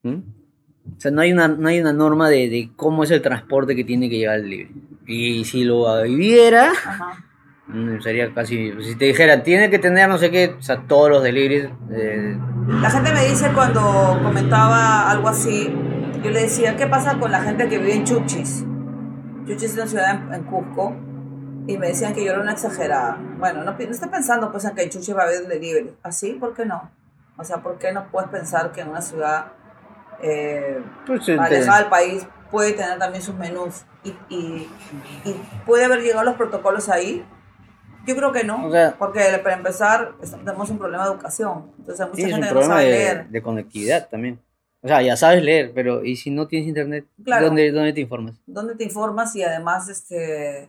¿Mm? 0.03 0.17
O 0.97 1.01
sea, 1.01 1.11
no 1.11 1.21
hay 1.23 1.33
una, 1.33 1.49
no 1.49 1.69
hay 1.69 1.81
una 1.81 1.93
norma 1.93 2.29
de, 2.29 2.49
de 2.49 2.71
cómo 2.77 3.05
es 3.05 3.11
el 3.11 3.23
transporte 3.23 3.75
que 3.77 3.85
tiene 3.85 4.09
que 4.11 4.19
llevar 4.19 4.41
el 4.41 4.51
libre. 4.51 4.71
Y 5.07 5.45
si 5.45 5.65
lo 5.65 5.83
hubiera, 6.03 6.71
Ajá. 6.73 7.25
Mm, 7.69 8.01
sería 8.01 8.33
casi. 8.35 8.73
Si 8.83 8.97
te 8.97 9.07
dijera, 9.07 9.43
tiene 9.43 9.71
que 9.71 9.79
tener 9.79 10.09
no 10.09 10.19
sé 10.19 10.31
qué, 10.31 10.55
o 10.59 10.63
sea, 10.63 10.83
todos 10.87 11.11
los 11.11 11.23
deliveries. 11.23 11.71
eh, 11.91 12.37
La 12.69 12.91
gente 12.91 13.13
me 13.13 13.25
dice 13.25 13.51
cuando 13.55 14.19
comentaba 14.23 15.11
algo 15.11 15.29
así, 15.29 15.73
yo 16.23 16.31
le 16.31 16.43
decía, 16.43 16.77
¿qué 16.77 16.87
pasa 16.87 17.19
con 17.19 17.31
la 17.31 17.43
gente 17.43 17.69
que 17.69 17.79
vive 17.79 17.95
en 17.95 18.05
Chuchis? 18.05 18.65
Chuchis 19.47 19.71
es 19.71 19.75
una 19.75 19.87
ciudad 19.87 20.11
en, 20.11 20.35
en 20.35 20.43
Cusco, 20.45 20.95
y 21.67 21.77
me 21.79 21.89
decían 21.89 22.15
que 22.15 22.25
yo 22.25 22.33
era 22.33 22.41
una 22.41 22.53
exagerada. 22.53 23.19
Bueno, 23.39 23.63
no, 23.65 23.73
no 23.73 23.79
está 23.79 24.11
pensando 24.11 24.51
pues 24.51 24.65
en 24.65 24.75
que 24.75 24.83
en 24.85 24.91
Chuchis 24.91 25.17
va 25.17 25.23
a 25.23 25.25
haber 25.27 25.47
delivery. 25.47 25.95
¿Así? 26.03 26.33
¿Por 26.35 26.55
qué 26.55 26.65
no? 26.67 26.91
O 27.37 27.45
sea, 27.45 27.59
¿por 27.59 27.79
qué 27.79 27.93
no 27.93 28.07
puedes 28.11 28.31
pensar 28.31 28.71
que 28.73 28.83
en 28.83 28.89
una 28.89 29.01
ciudad 29.03 29.47
eh, 30.23 30.81
pues, 31.07 31.29
alejada 31.29 31.81
del 31.81 31.89
país 31.89 32.27
puede 32.51 32.73
tener 32.73 32.99
también 32.99 33.23
sus 33.23 33.35
menús 33.35 33.83
y, 34.05 34.11
y, 34.29 34.69
y 35.25 35.43
puede 35.67 35.85
haber 35.85 36.01
llegado 36.01 36.25
los 36.25 36.37
protocolos 36.37 36.89
ahí? 36.89 37.25
Yo 38.07 38.17
creo 38.17 38.33
que 38.33 38.45
no, 38.45 38.67
O 38.67 38.71
sea- 38.71 38.95
porque 38.99 39.21
para 39.43 39.57
empezar 39.57 40.13
es- 40.23 40.33
tenemos 40.33 40.69
un 40.71 40.79
problema 40.79 41.05
de 41.07 41.13
educación. 41.13 41.73
Entonces 41.79 42.01
hay 42.01 42.11
mucha 42.11 42.23
un 42.25 42.29
gente 42.31 42.41
no 42.47 42.51
problema 42.51 42.75
sabe 42.75 42.85
de, 42.85 42.91
leer. 42.91 43.29
de 43.29 43.43
conectividad 43.43 44.09
también. 44.09 44.41
O 44.83 44.89
sea, 44.89 45.01
ya 45.01 45.17
sabes 45.17 45.43
leer, 45.43 45.73
pero 45.75 46.05
¿y 46.05 46.17
si 46.17 46.31
no 46.31 46.47
tienes 46.47 46.69
internet? 46.69 47.07
Claro. 47.25 47.47
¿Dónde, 47.47 47.73
¿Dónde 47.73 47.93
te 47.95 48.01
informas? 48.01 48.35
¿Dónde 48.47 48.75
te 48.75 48.85
informas? 48.85 49.35
Y 49.35 49.43
además, 49.43 49.89
este, 49.89 50.69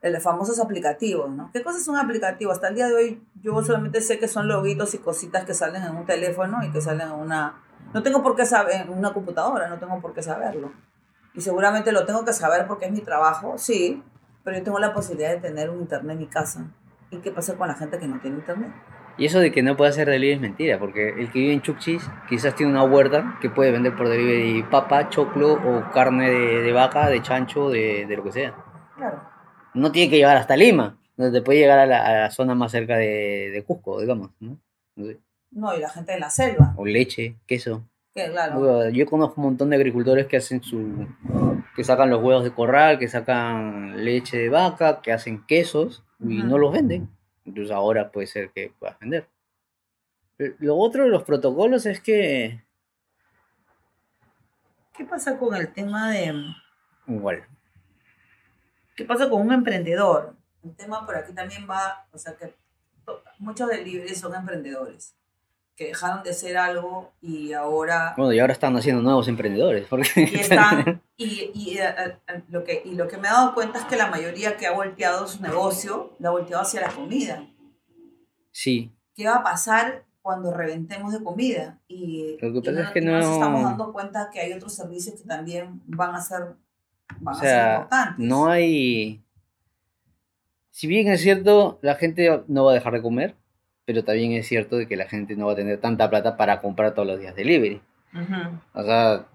el 0.00 0.20
famosos 0.20 0.58
aplicativos, 0.58 1.30
¿no? 1.30 1.50
¿Qué 1.52 1.62
cosas 1.62 1.84
son 1.84 1.96
aplicativos? 1.96 2.54
Hasta 2.54 2.68
el 2.68 2.74
día 2.76 2.88
de 2.88 2.94
hoy 2.94 3.22
yo 3.42 3.62
solamente 3.62 4.00
sé 4.00 4.18
que 4.18 4.26
son 4.26 4.48
loguitos 4.48 4.94
y 4.94 4.98
cositas 4.98 5.44
que 5.44 5.52
salen 5.54 5.82
en 5.82 5.94
un 5.94 6.06
teléfono 6.06 6.64
y 6.64 6.70
que 6.72 6.80
salen 6.80 7.08
en 7.08 7.12
una... 7.14 7.62
No 7.92 8.02
tengo 8.02 8.22
por 8.22 8.34
qué 8.34 8.46
saber, 8.46 8.80
en 8.82 8.88
una 8.90 9.12
computadora, 9.12 9.68
no 9.68 9.78
tengo 9.78 10.00
por 10.00 10.14
qué 10.14 10.22
saberlo. 10.22 10.72
Y 11.34 11.40
seguramente 11.42 11.92
lo 11.92 12.06
tengo 12.06 12.24
que 12.24 12.32
saber 12.32 12.66
porque 12.66 12.86
es 12.86 12.92
mi 12.92 13.00
trabajo, 13.00 13.58
sí, 13.58 14.02
pero 14.44 14.58
yo 14.58 14.64
tengo 14.64 14.78
la 14.78 14.92
posibilidad 14.92 15.30
de 15.30 15.40
tener 15.40 15.70
un 15.70 15.80
internet 15.80 16.12
en 16.14 16.18
mi 16.18 16.26
casa. 16.26 16.70
¿Y 17.10 17.18
qué 17.18 17.30
pasa 17.30 17.56
con 17.56 17.68
la 17.68 17.74
gente 17.74 17.98
que 17.98 18.06
no 18.08 18.20
tiene 18.20 18.36
internet? 18.38 18.72
Y 19.18 19.26
eso 19.26 19.40
de 19.40 19.52
que 19.52 19.62
no 19.62 19.76
puede 19.76 19.90
hacer 19.90 20.08
delivery 20.08 20.34
es 20.36 20.40
mentira, 20.40 20.78
porque 20.78 21.10
el 21.10 21.30
que 21.30 21.38
vive 21.38 21.52
en 21.52 21.60
Chuchis 21.60 22.02
quizás 22.28 22.54
tiene 22.54 22.72
una 22.72 22.84
huerta 22.84 23.38
que 23.42 23.50
puede 23.50 23.70
vender 23.70 23.94
por 23.94 24.08
delivery 24.08 24.62
papa, 24.64 25.10
choclo 25.10 25.52
o 25.52 25.90
carne 25.92 26.30
de, 26.30 26.62
de 26.62 26.72
vaca, 26.72 27.08
de 27.08 27.20
chancho, 27.20 27.68
de, 27.68 28.06
de 28.06 28.16
lo 28.16 28.24
que 28.24 28.32
sea. 28.32 28.54
Claro. 28.96 29.22
No 29.74 29.92
tiene 29.92 30.10
que 30.10 30.16
llegar 30.16 30.38
hasta 30.38 30.56
Lima, 30.56 30.98
donde 31.16 31.38
te 31.38 31.44
puede 31.44 31.58
llegar 31.58 31.78
a 31.78 31.86
la, 31.86 32.06
a 32.06 32.12
la 32.22 32.30
zona 32.30 32.54
más 32.54 32.72
cerca 32.72 32.96
de, 32.96 33.50
de 33.52 33.64
Cusco, 33.64 34.00
digamos, 34.00 34.30
¿no? 34.40 34.58
No 34.96 35.04
sé. 35.06 35.20
No, 35.50 35.76
y 35.76 35.80
la 35.80 35.90
gente 35.90 36.14
en 36.14 36.20
la 36.20 36.30
selva, 36.30 36.72
O 36.76 36.86
leche, 36.86 37.36
queso. 37.46 37.86
Que 38.14 38.30
claro. 38.30 38.90
Yo 38.90 39.06
conozco 39.06 39.40
un 39.40 39.48
montón 39.48 39.70
de 39.70 39.76
agricultores 39.76 40.26
que 40.26 40.36
hacen 40.36 40.62
su... 40.62 41.06
que 41.74 41.84
sacan 41.84 42.10
los 42.10 42.22
huevos 42.22 42.44
de 42.44 42.52
corral, 42.52 42.98
que 42.98 43.08
sacan 43.08 44.04
leche 44.04 44.38
de 44.38 44.48
vaca, 44.48 45.00
que 45.00 45.12
hacen 45.12 45.44
quesos 45.46 46.04
y 46.20 46.42
no 46.42 46.58
los 46.58 46.72
venden. 46.72 47.08
Entonces 47.44 47.74
ahora 47.74 48.10
puede 48.10 48.26
ser 48.26 48.50
que 48.50 48.72
puedas 48.78 48.98
vender. 48.98 49.28
Lo 50.58 50.76
otro 50.76 51.04
de 51.04 51.10
los 51.10 51.22
protocolos 51.22 51.86
es 51.86 52.00
que... 52.00 52.62
¿Qué 54.94 55.04
pasa 55.04 55.38
con 55.38 55.54
el 55.54 55.72
tema 55.72 56.10
de... 56.12 56.34
Igual. 57.06 57.44
¿Qué 58.94 59.04
pasa 59.04 59.28
con 59.28 59.40
un 59.40 59.52
emprendedor? 59.52 60.36
el 60.64 60.76
tema 60.76 61.04
por 61.04 61.16
aquí 61.16 61.32
también 61.32 61.66
va, 61.68 62.06
o 62.12 62.18
sea 62.18 62.36
que 62.36 62.54
muchos 63.38 63.68
delivery 63.68 64.14
son 64.14 64.34
emprendedores 64.34 65.16
que 65.76 65.86
dejaron 65.88 66.22
de 66.22 66.32
ser 66.34 66.56
algo 66.58 67.12
y 67.22 67.52
ahora 67.54 68.14
Bueno, 68.16 68.32
y 68.32 68.38
ahora 68.40 68.52
están 68.52 68.76
haciendo 68.76 69.02
nuevos 69.02 69.26
emprendedores. 69.28 69.86
Porque 69.88 70.08
y 70.16 70.34
están 70.40 71.00
y, 71.16 71.50
y, 71.54 71.78
eh, 71.78 72.18
lo 72.50 72.62
que 72.64 72.82
y 72.84 72.94
lo 72.94 73.08
que 73.08 73.16
me 73.16 73.28
he 73.28 73.30
dado 73.30 73.54
cuenta 73.54 73.78
es 73.78 73.84
que 73.86 73.96
la 73.96 74.06
mayoría 74.08 74.56
que 74.56 74.66
ha 74.66 74.72
volteado 74.72 75.26
su 75.26 75.40
negocio 75.42 76.12
lo 76.18 76.28
ha 76.28 76.32
volteado 76.32 76.62
hacia 76.62 76.80
la 76.82 76.90
comida. 76.90 77.46
sí, 78.50 78.92
¿Qué 79.14 79.26
va 79.26 79.36
a 79.36 79.42
pasar 79.42 80.04
cuando 80.22 80.52
reventemos 80.54 81.12
de 81.12 81.22
comida? 81.22 81.78
Y, 81.88 82.36
Lo 82.40 82.52
que 82.52 82.58
y 82.58 82.62
pasa 82.62 82.82
es 82.84 82.90
que 82.90 82.98
y 83.00 83.04
nos 83.04 83.24
no- 83.24 83.32
estamos 83.34 83.62
dando 83.62 83.92
cuenta 83.92 84.30
que 84.32 84.40
hay 84.40 84.52
otros 84.52 84.74
servicios 84.74 85.20
que 85.20 85.26
también 85.28 85.82
van 85.86 86.14
a 86.14 86.20
ser 86.20 86.54
van 87.20 87.34
o 87.34 87.38
a 87.38 87.40
ser 87.40 87.48
sea, 87.48 87.74
importantes. 87.76 88.18
no 88.26 88.46
hay... 88.48 89.22
Si 90.70 90.86
bien 90.86 91.08
es 91.08 91.20
cierto, 91.20 91.78
la 91.82 91.96
gente 91.96 92.42
no 92.48 92.64
va 92.64 92.70
a 92.70 92.74
dejar 92.74 92.94
de 92.94 93.02
comer, 93.02 93.36
pero 93.84 94.04
también 94.04 94.32
es 94.32 94.46
cierto 94.46 94.76
de 94.76 94.86
que 94.86 94.96
la 94.96 95.08
gente 95.08 95.36
no 95.36 95.46
va 95.46 95.52
a 95.52 95.56
tener 95.56 95.78
tanta 95.78 96.08
plata 96.08 96.36
para 96.36 96.60
comprar 96.60 96.94
todos 96.94 97.08
los 97.08 97.20
días 97.20 97.34
delivery. 97.34 97.80
O 98.74 98.82
sea, 98.82 99.26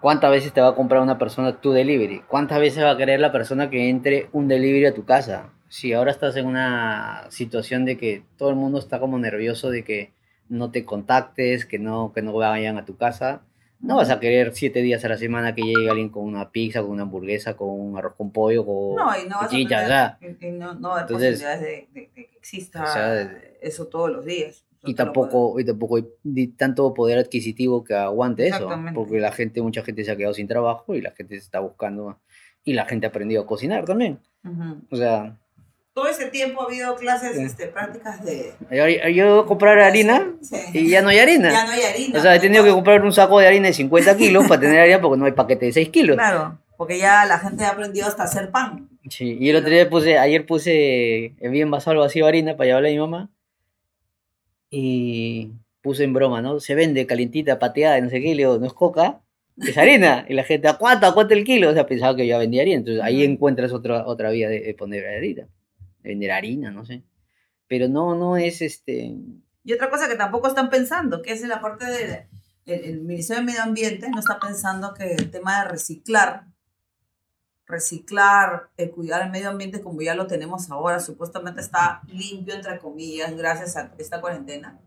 ¿cuántas 0.00 0.30
veces 0.30 0.52
te 0.52 0.60
va 0.60 0.68
a 0.68 0.74
comprar 0.74 1.02
una 1.02 1.18
persona 1.18 1.60
tu 1.60 1.72
delivery? 1.72 2.22
¿Cuántas 2.28 2.60
veces 2.60 2.84
va 2.84 2.92
a 2.92 2.96
querer 2.96 3.20
la 3.20 3.32
persona 3.32 3.70
que 3.70 3.88
entre 3.88 4.28
un 4.32 4.48
delivery 4.48 4.86
a 4.86 4.94
tu 4.94 5.04
casa? 5.04 5.50
Si 5.68 5.92
ahora 5.92 6.10
estás 6.10 6.36
en 6.36 6.46
una 6.46 7.26
situación 7.30 7.84
de 7.84 7.96
que 7.96 8.24
todo 8.36 8.50
el 8.50 8.56
mundo 8.56 8.78
está 8.78 9.00
como 9.00 9.18
nervioso 9.18 9.70
de 9.70 9.84
que 9.84 10.12
no 10.48 10.70
te 10.70 10.84
contactes, 10.84 11.64
que 11.66 11.78
no, 11.78 12.12
que 12.14 12.22
no 12.22 12.32
vayan 12.32 12.78
a 12.78 12.84
tu 12.84 12.96
casa, 12.96 13.42
no 13.82 13.96
vas 13.96 14.08
a 14.10 14.18
querer 14.20 14.52
siete 14.54 14.80
días 14.80 15.04
a 15.04 15.08
la 15.08 15.16
semana 15.18 15.54
que 15.54 15.62
llegue 15.62 15.90
alguien 15.90 16.08
con 16.08 16.24
una 16.24 16.50
pizza, 16.50 16.80
con 16.80 16.90
una 16.92 17.02
hamburguesa, 17.02 17.54
con 17.56 17.68
un 17.68 17.98
arroz 17.98 18.14
con 18.16 18.30
pollo, 18.32 18.64
con 18.64 18.96
No, 18.96 19.16
y 19.18 19.28
no 19.28 19.36
vas 19.36 19.52
a 19.52 19.56
tener- 20.20 20.38
y- 20.40 20.50
no, 20.52 20.74
no 20.74 20.98
Entonces, 20.98 21.42
posibilidades 21.42 21.60
de, 21.60 21.88
de- 21.92 22.00
de 22.14 22.26
que 22.26 22.36
exista 22.36 22.84
o 22.84 22.86
sea, 22.86 23.12
de- 23.12 23.58
eso 23.60 23.86
todos 23.88 24.10
los 24.10 24.24
días. 24.24 24.64
y 24.84 24.94
tampoco, 24.94 25.60
y 25.60 25.64
tampoco 25.64 25.96
hay 25.96 26.46
tanto 26.56 26.92
poder 26.94 27.18
adquisitivo 27.18 27.84
que 27.84 27.94
aguante 27.94 28.48
eso, 28.48 28.68
porque 28.94 29.18
la 29.20 29.30
gente, 29.32 29.62
mucha 29.62 29.82
gente 29.82 30.02
se 30.04 30.10
ha 30.10 30.16
quedado 30.16 30.34
sin 30.34 30.48
trabajo 30.48 30.94
y 30.94 31.00
la 31.00 31.10
gente 31.12 31.34
se 31.36 31.42
está 31.42 31.60
buscando, 31.60 32.18
y 32.64 32.72
la 32.72 32.84
gente 32.86 33.06
ha 33.06 33.10
aprendido 33.10 33.42
a 33.42 33.46
cocinar 33.46 33.84
también. 33.84 34.18
O 34.90 34.96
sea, 34.96 35.38
Todo 35.94 36.06
ese 36.08 36.26
tiempo 36.30 36.62
ha 36.62 36.64
habido 36.64 36.94
clases, 36.96 37.36
Sí. 37.36 37.42
este, 37.42 37.66
prácticas 37.66 38.24
de... 38.24 38.54
yo, 38.70 39.08
yo 39.10 39.46
comprar 39.46 39.78
harina 39.78 40.32
Sí. 40.40 40.56
y 40.72 40.88
ya 40.88 41.02
no 41.02 41.10
hay 41.10 41.18
harina. 41.18 41.50
Ya 41.52 41.64
no 41.66 41.72
hay 41.72 41.82
harina. 41.82 42.18
O 42.18 42.22
sea, 42.22 42.34
he 42.34 42.40
tenido 42.40 42.64
que 42.64 42.70
comprar 42.70 43.02
un 43.02 43.12
saco 43.12 43.38
de 43.38 43.46
harina 43.46 43.66
de 43.68 43.74
50 43.74 44.16
kilos 44.16 44.46
para 44.48 44.60
tener 44.60 44.80
harina 44.80 45.00
porque 45.02 45.18
no 45.18 45.26
hay 45.26 45.32
paquete 45.32 45.66
de 45.66 45.72
6 45.72 45.90
kilos. 45.90 46.16
Claro, 46.16 46.58
porque 46.78 46.98
ya 46.98 47.26
la 47.26 47.38
gente 47.38 47.64
ha 47.64 47.70
aprendido 47.70 48.06
hasta 48.06 48.22
hacer 48.22 48.50
pan. 48.50 48.88
Sí, 49.10 49.36
y 49.38 49.50
el 49.50 49.56
otro 49.56 49.68
día 49.70 49.90
puse, 49.90 50.16
ayer 50.18 50.46
puse, 50.46 51.34
envié 51.40 51.60
envasado 51.62 51.92
al 51.92 51.98
vacío 51.98 52.26
harina 52.26 52.56
para 52.56 52.68
llevarle 52.68 52.88
a 52.88 52.92
mi 52.92 52.98
mamá 52.98 53.28
y 54.70 55.50
puse 55.82 56.04
en 56.04 56.12
broma, 56.14 56.40
¿no? 56.40 56.60
Se 56.60 56.74
vende 56.74 57.06
calientita, 57.06 57.58
pateada, 57.58 58.00
no 58.00 58.08
sé 58.10 58.20
qué, 58.20 58.28
y 58.28 58.34
le 58.34 58.42
digo, 58.44 58.58
no 58.58 58.66
es 58.66 58.72
coca, 58.72 59.20
es 59.58 59.76
harina. 59.76 60.24
Y 60.28 60.34
la 60.34 60.44
gente, 60.44 60.68
¿a 60.68 60.74
cuánto? 60.78 61.06
¿A 61.06 61.14
cuánto 61.14 61.34
el 61.34 61.44
kilo? 61.44 61.68
O 61.70 61.72
sea, 61.74 61.86
pensaba 61.86 62.16
que 62.16 62.26
yo 62.26 62.38
vendía 62.38 62.62
harina. 62.62 62.78
Entonces 62.78 63.02
ahí 63.02 63.24
encuentras 63.24 63.72
otra, 63.72 64.06
otra 64.06 64.30
vía 64.30 64.48
de, 64.48 64.60
de 64.60 64.74
poner 64.74 65.06
harina, 65.06 65.46
vender 66.02 66.30
harina, 66.30 66.70
no 66.70 66.84
sé. 66.84 67.02
Pero 67.68 67.88
no, 67.88 68.14
no 68.14 68.36
es 68.36 68.60
este... 68.62 69.14
Y 69.64 69.72
otra 69.72 69.90
cosa 69.90 70.08
que 70.08 70.16
tampoco 70.16 70.48
están 70.48 70.70
pensando, 70.70 71.22
que 71.22 71.32
es 71.32 71.42
en 71.42 71.48
la 71.48 71.60
parte 71.60 71.86
del 71.86 72.26
el, 72.64 72.84
el 72.84 73.00
Ministerio 73.00 73.40
de 73.40 73.46
Medio 73.46 73.62
Ambiente, 73.62 74.08
no 74.10 74.20
está 74.20 74.38
pensando 74.38 74.94
que 74.94 75.14
el 75.14 75.30
tema 75.30 75.62
de 75.62 75.68
reciclar, 75.68 76.46
reciclar, 77.66 78.70
eh, 78.76 78.90
cuidar 78.90 79.22
el 79.22 79.30
medio 79.30 79.50
ambiente 79.50 79.80
como 79.80 80.00
ya 80.02 80.14
lo 80.14 80.26
tenemos 80.26 80.70
ahora, 80.70 81.00
supuestamente 81.00 81.60
está 81.60 82.02
limpio, 82.06 82.54
entre 82.54 82.78
comillas, 82.78 83.36
gracias 83.36 83.76
a 83.76 83.92
esta 83.98 84.20
cuarentena. 84.20 84.78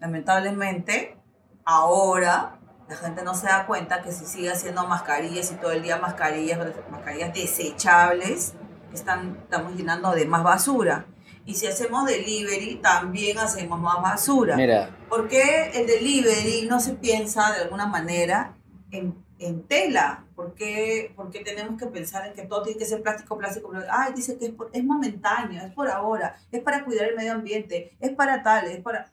Lamentablemente, 0.00 1.16
ahora 1.64 2.58
la 2.88 2.96
gente 2.96 3.22
no 3.22 3.34
se 3.34 3.46
da 3.46 3.66
cuenta 3.66 4.02
que 4.02 4.12
si 4.12 4.26
sigue 4.26 4.50
haciendo 4.50 4.86
mascarillas 4.86 5.50
y 5.52 5.54
todo 5.56 5.72
el 5.72 5.82
día 5.82 5.96
mascarillas, 5.96 6.58
mascarillas 6.90 7.32
desechables, 7.32 8.54
están, 8.94 9.38
estamos 9.42 9.74
llenando 9.76 10.10
de 10.12 10.24
más 10.26 10.42
basura. 10.42 11.06
Y 11.46 11.54
si 11.54 11.66
hacemos 11.66 12.06
delivery, 12.06 12.76
también 12.76 13.38
hacemos 13.38 13.78
más 13.80 14.00
basura. 14.00 14.56
Mira, 14.56 14.96
¿Por 15.10 15.28
qué 15.28 15.72
el 15.74 15.86
delivery 15.86 16.66
no 16.68 16.80
se 16.80 16.94
piensa 16.94 17.52
de 17.52 17.62
alguna 17.62 17.86
manera 17.86 18.54
en, 18.90 19.14
en 19.38 19.62
tela? 19.64 20.24
¿Por 20.34 20.54
qué, 20.54 21.12
por 21.14 21.30
qué 21.30 21.40
tenemos 21.40 21.78
que 21.78 21.86
pensar 21.86 22.26
en 22.26 22.32
que 22.32 22.42
todo 22.42 22.62
tiene 22.62 22.78
que 22.78 22.86
ser 22.86 23.02
plástico, 23.02 23.36
plástico? 23.36 23.68
plástico? 23.68 23.94
Ay, 23.94 24.14
dice 24.14 24.38
que 24.38 24.46
es, 24.46 24.52
por- 24.52 24.70
es 24.72 24.82
momentáneo, 24.84 25.64
es 25.64 25.72
por 25.72 25.88
ahora, 25.90 26.34
es 26.50 26.62
para 26.62 26.84
cuidar 26.84 27.08
el 27.08 27.14
medio 27.16 27.32
ambiente, 27.34 27.94
es 28.00 28.10
para 28.12 28.42
tal, 28.42 28.66
es 28.66 28.80
para... 28.80 29.12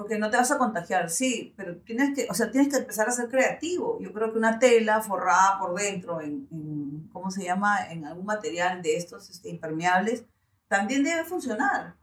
Porque 0.00 0.18
no 0.18 0.30
te 0.30 0.38
vas 0.38 0.50
a 0.50 0.56
contagiar, 0.56 1.10
sí, 1.10 1.52
pero 1.58 1.76
tienes 1.76 2.14
que, 2.14 2.26
o 2.30 2.32
sea, 2.32 2.50
tienes 2.50 2.72
que 2.72 2.78
empezar 2.78 3.06
a 3.06 3.12
ser 3.12 3.28
creativo. 3.28 3.98
Yo 4.00 4.14
creo 4.14 4.32
que 4.32 4.38
una 4.38 4.58
tela 4.58 5.02
forrada 5.02 5.58
por 5.58 5.78
dentro 5.78 6.22
en, 6.22 6.48
en 6.50 7.10
¿cómo 7.12 7.30
se 7.30 7.44
llama? 7.44 7.86
En 7.90 8.06
algún 8.06 8.24
material 8.24 8.80
de 8.80 8.96
estos 8.96 9.28
este, 9.28 9.50
impermeables, 9.50 10.24
también 10.68 11.04
debe 11.04 11.24
funcionar. 11.24 11.96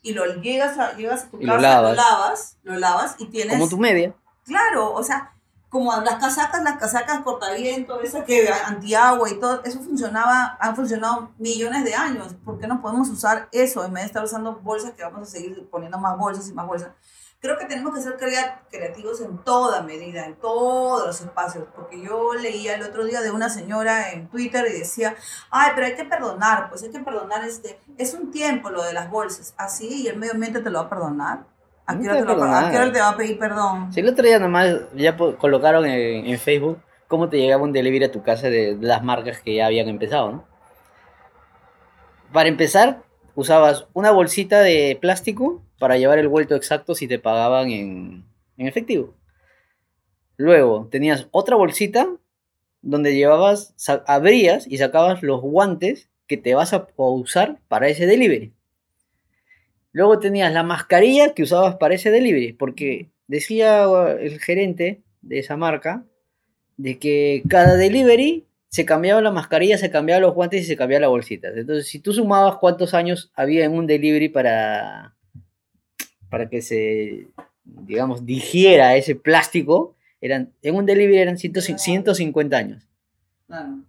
Y 0.00 0.12
lo 0.12 0.40
llegas 0.40 0.78
a, 0.78 0.96
llegas 0.96 1.24
a 1.24 1.30
tu 1.30 1.40
Y 1.40 1.44
lo 1.44 1.54
casa, 1.54 1.62
lavas. 1.62 1.90
lo 1.90 1.96
lavas, 1.96 2.58
lo 2.62 2.78
lavas 2.78 3.16
y 3.18 3.26
tienes... 3.26 3.54
como 3.54 3.68
tu 3.68 3.78
media. 3.78 4.14
Claro, 4.44 4.92
o 4.92 5.02
sea, 5.02 5.34
como 5.70 5.92
las 6.02 6.16
casacas, 6.16 6.62
las 6.62 6.78
casacas 6.78 7.22
cortaviento, 7.22 8.00
esas 8.00 8.24
que 8.24 8.48
antiagua 8.48 9.28
y 9.28 9.40
todo, 9.40 9.60
eso 9.64 9.80
funcionaba, 9.80 10.56
han 10.60 10.76
funcionado 10.76 11.32
millones 11.38 11.82
de 11.82 11.94
años. 11.94 12.34
¿Por 12.44 12.60
qué 12.60 12.68
no 12.68 12.80
podemos 12.80 13.08
usar 13.08 13.48
eso 13.50 13.84
en 13.84 13.92
vez 13.92 14.04
de 14.04 14.06
estar 14.06 14.24
usando 14.24 14.54
bolsas 14.60 14.92
que 14.92 15.02
vamos 15.02 15.22
a 15.22 15.30
seguir 15.30 15.68
poniendo 15.68 15.98
más 15.98 16.16
bolsas 16.16 16.48
y 16.48 16.52
más 16.52 16.66
bolsas? 16.66 16.90
Creo 17.40 17.56
que 17.56 17.64
tenemos 17.64 17.94
que 17.94 18.02
ser 18.02 18.16
crea- 18.18 18.60
creativos 18.70 19.20
en 19.22 19.38
toda 19.38 19.82
medida, 19.82 20.26
en 20.26 20.34
todos 20.36 21.06
los 21.06 21.20
espacios, 21.22 21.64
porque 21.74 22.00
yo 22.02 22.34
leía 22.34 22.74
el 22.74 22.82
otro 22.82 23.04
día 23.04 23.22
de 23.22 23.30
una 23.30 23.48
señora 23.48 24.12
en 24.12 24.28
Twitter 24.28 24.66
y 24.68 24.78
decía, 24.78 25.14
ay, 25.50 25.70
pero 25.74 25.86
hay 25.86 25.94
que 25.94 26.04
perdonar, 26.04 26.68
pues 26.68 26.82
hay 26.82 26.90
que 26.90 26.98
perdonar, 27.00 27.42
este, 27.44 27.78
es 27.96 28.12
un 28.12 28.30
tiempo 28.30 28.68
lo 28.68 28.82
de 28.82 28.92
las 28.92 29.08
bolsas, 29.08 29.54
así, 29.56 30.02
y 30.02 30.08
el 30.08 30.16
medio 30.18 30.34
ambiente 30.34 30.60
te 30.60 30.68
lo 30.68 30.80
va 30.80 30.84
a 30.84 30.90
perdonar. 30.90 31.38
¿A 31.86 31.94
qué 31.98 32.08
te 32.08 32.20
lo 32.20 32.92
te 32.92 33.00
va 33.00 33.08
a 33.08 33.16
pedir 33.16 33.38
perdón? 33.38 33.92
Si 33.92 34.00
el 34.00 34.08
otro 34.10 34.24
día 34.24 34.38
nomás 34.38 34.76
ya 34.94 35.16
colocaron 35.16 35.86
en, 35.86 36.26
en 36.26 36.38
Facebook 36.38 36.78
cómo 37.08 37.28
te 37.30 37.38
llegaba 37.38 37.62
un 37.64 37.72
delivery 37.72 38.04
a 38.04 38.12
tu 38.12 38.22
casa 38.22 38.48
de 38.48 38.76
las 38.80 39.02
marcas 39.02 39.40
que 39.40 39.54
ya 39.56 39.66
habían 39.66 39.88
empezado, 39.88 40.30
¿no? 40.30 40.44
Para 42.32 42.48
empezar, 42.48 43.02
usabas 43.34 43.86
una 43.92 44.10
bolsita 44.12 44.60
de 44.60 44.96
plástico 45.00 45.62
para 45.80 45.96
llevar 45.96 46.18
el 46.18 46.28
vuelto 46.28 46.54
exacto 46.54 46.94
si 46.94 47.08
te 47.08 47.18
pagaban 47.18 47.70
en, 47.70 48.24
en 48.58 48.66
efectivo. 48.68 49.16
Luego 50.36 50.88
tenías 50.90 51.26
otra 51.32 51.56
bolsita 51.56 52.06
donde 52.82 53.14
llevabas, 53.14 53.74
abrías 54.06 54.66
y 54.68 54.78
sacabas 54.78 55.22
los 55.22 55.40
guantes 55.40 56.08
que 56.26 56.36
te 56.36 56.54
vas 56.54 56.72
a 56.72 56.86
usar 56.96 57.58
para 57.66 57.88
ese 57.88 58.06
delivery. 58.06 58.52
Luego 59.92 60.18
tenías 60.20 60.52
la 60.52 60.62
mascarilla 60.62 61.34
que 61.34 61.42
usabas 61.42 61.76
para 61.76 61.94
ese 61.94 62.10
delivery, 62.10 62.52
porque 62.52 63.10
decía 63.26 63.84
el 64.20 64.38
gerente 64.38 65.02
de 65.22 65.38
esa 65.38 65.56
marca 65.56 66.04
de 66.76 66.98
que 66.98 67.42
cada 67.48 67.76
delivery 67.76 68.46
se 68.68 68.84
cambiaba 68.84 69.20
la 69.20 69.32
mascarilla, 69.32 69.78
se 69.78 69.90
cambiaban 69.90 70.22
los 70.22 70.34
guantes 70.34 70.62
y 70.62 70.64
se 70.64 70.76
cambiaba 70.76 71.00
la 71.00 71.08
bolsita. 71.08 71.48
Entonces, 71.48 71.88
si 71.88 71.98
tú 71.98 72.12
sumabas 72.12 72.56
cuántos 72.56 72.94
años 72.94 73.32
había 73.34 73.64
en 73.64 73.72
un 73.72 73.86
delivery 73.86 74.28
para, 74.28 75.16
para 76.30 76.48
que 76.48 76.62
se, 76.62 77.28
digamos, 77.64 78.24
digiera 78.24 78.96
ese 78.96 79.14
plástico, 79.14 79.94
eran, 80.20 80.52
en 80.62 80.74
un 80.74 80.86
delivery 80.86 81.18
eran 81.18 81.38
100 81.38 81.78
150 81.78 82.56
años, 82.56 82.88
Claro. 83.46 83.80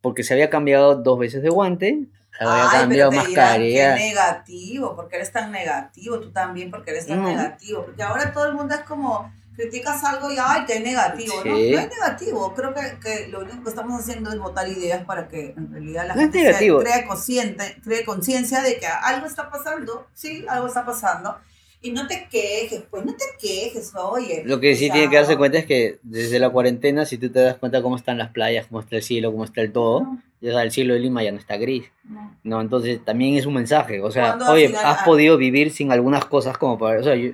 porque 0.00 0.22
se 0.24 0.32
había 0.34 0.50
cambiado 0.50 0.96
dos 0.96 1.18
veces 1.18 1.42
de 1.42 1.48
guante, 1.50 2.06
se 2.38 2.44
había 2.44 2.62
Ay, 2.64 2.68
pero 2.70 2.80
cambiado 2.80 3.10
te 3.10 3.16
dirán 3.16 3.26
mascarilla. 3.34 3.94
que 3.96 4.00
negativo, 4.04 4.96
porque 4.96 5.16
eres 5.16 5.32
tan 5.32 5.52
negativo, 5.52 6.20
tú 6.20 6.30
también, 6.32 6.70
porque 6.70 6.90
eres 6.92 7.06
tan 7.06 7.20
No. 7.22 7.28
negativo, 7.28 7.84
porque 7.84 8.02
ahora 8.02 8.32
todo 8.32 8.46
el 8.46 8.54
mundo 8.54 8.74
es 8.74 8.80
como, 8.82 9.30
criticas 9.54 10.02
algo 10.04 10.32
y 10.32 10.36
ay, 10.42 10.64
que 10.66 10.80
negativo, 10.80 11.34
¿no? 11.44 11.56
Sí. 11.56 11.72
No 11.72 11.78
es 11.80 11.88
negativo, 11.90 12.54
creo 12.54 12.72
que, 12.72 12.98
que 13.02 13.28
lo 13.28 13.40
único 13.40 13.62
que 13.64 13.68
estamos 13.68 14.00
haciendo 14.00 14.30
es 14.32 14.38
votar 14.38 14.66
ideas 14.66 15.04
para 15.04 15.28
que 15.28 15.50
en 15.50 15.70
realidad 15.70 16.06
la 16.06 16.14
No 16.14 16.20
es 16.22 16.26
gente 16.32 16.42
negativo. 16.44 16.80
cree 16.80 17.04
consciente, 17.06 17.76
cree 17.84 18.02
conciencia 18.04 18.62
de 18.62 18.78
que 18.78 18.86
algo 18.86 19.26
está 19.26 19.50
pasando, 19.50 20.06
sí, 20.14 20.46
algo 20.48 20.68
está 20.68 20.86
pasando, 20.86 21.36
y 21.82 21.90
no 21.90 22.06
te 22.06 22.28
quejes, 22.30 22.84
pues 22.88 23.04
no 23.04 23.12
te 23.14 23.24
quejes, 23.40 23.92
oye. 23.96 24.44
Lo 24.46 24.60
que 24.60 24.76
sí 24.76 24.88
tiene 24.88 25.10
que 25.10 25.16
darse 25.16 25.36
cuenta 25.36 25.58
es 25.58 25.66
que 25.66 25.98
desde 26.02 26.38
la 26.38 26.50
cuarentena, 26.50 27.04
si 27.04 27.18
tú 27.18 27.28
te 27.28 27.40
das 27.40 27.56
cuenta 27.56 27.82
cómo 27.82 27.96
están 27.96 28.18
las 28.18 28.30
playas, 28.30 28.66
cómo 28.68 28.80
está 28.80 28.96
el 28.96 29.02
cielo, 29.02 29.32
cómo 29.32 29.44
está 29.44 29.60
el 29.60 29.72
todo, 29.72 30.02
no, 30.02 30.22
ya 30.40 30.52
sabes, 30.52 30.66
el 30.66 30.72
cielo 30.72 30.94
de 30.94 31.00
Lima 31.00 31.24
ya 31.24 31.32
no 31.32 31.38
está 31.38 31.56
gris. 31.56 31.90
no. 32.04 32.36
No, 32.44 32.60
entonces 32.60 33.04
también 33.04 33.34
es 33.34 33.46
un 33.46 33.54
mensaje. 33.54 34.00
O 34.00 34.10
sea, 34.12 34.38
oye, 34.48 34.68
final- 34.68 34.84
has 34.86 35.00
ah. 35.00 35.04
podido 35.04 35.36
vivir 35.36 35.72
sin 35.72 35.90
algunas 35.90 36.24
cosas 36.24 36.56
como 36.56 36.78
para. 36.78 37.00
O 37.00 37.02
sea, 37.02 37.16
yo, 37.16 37.32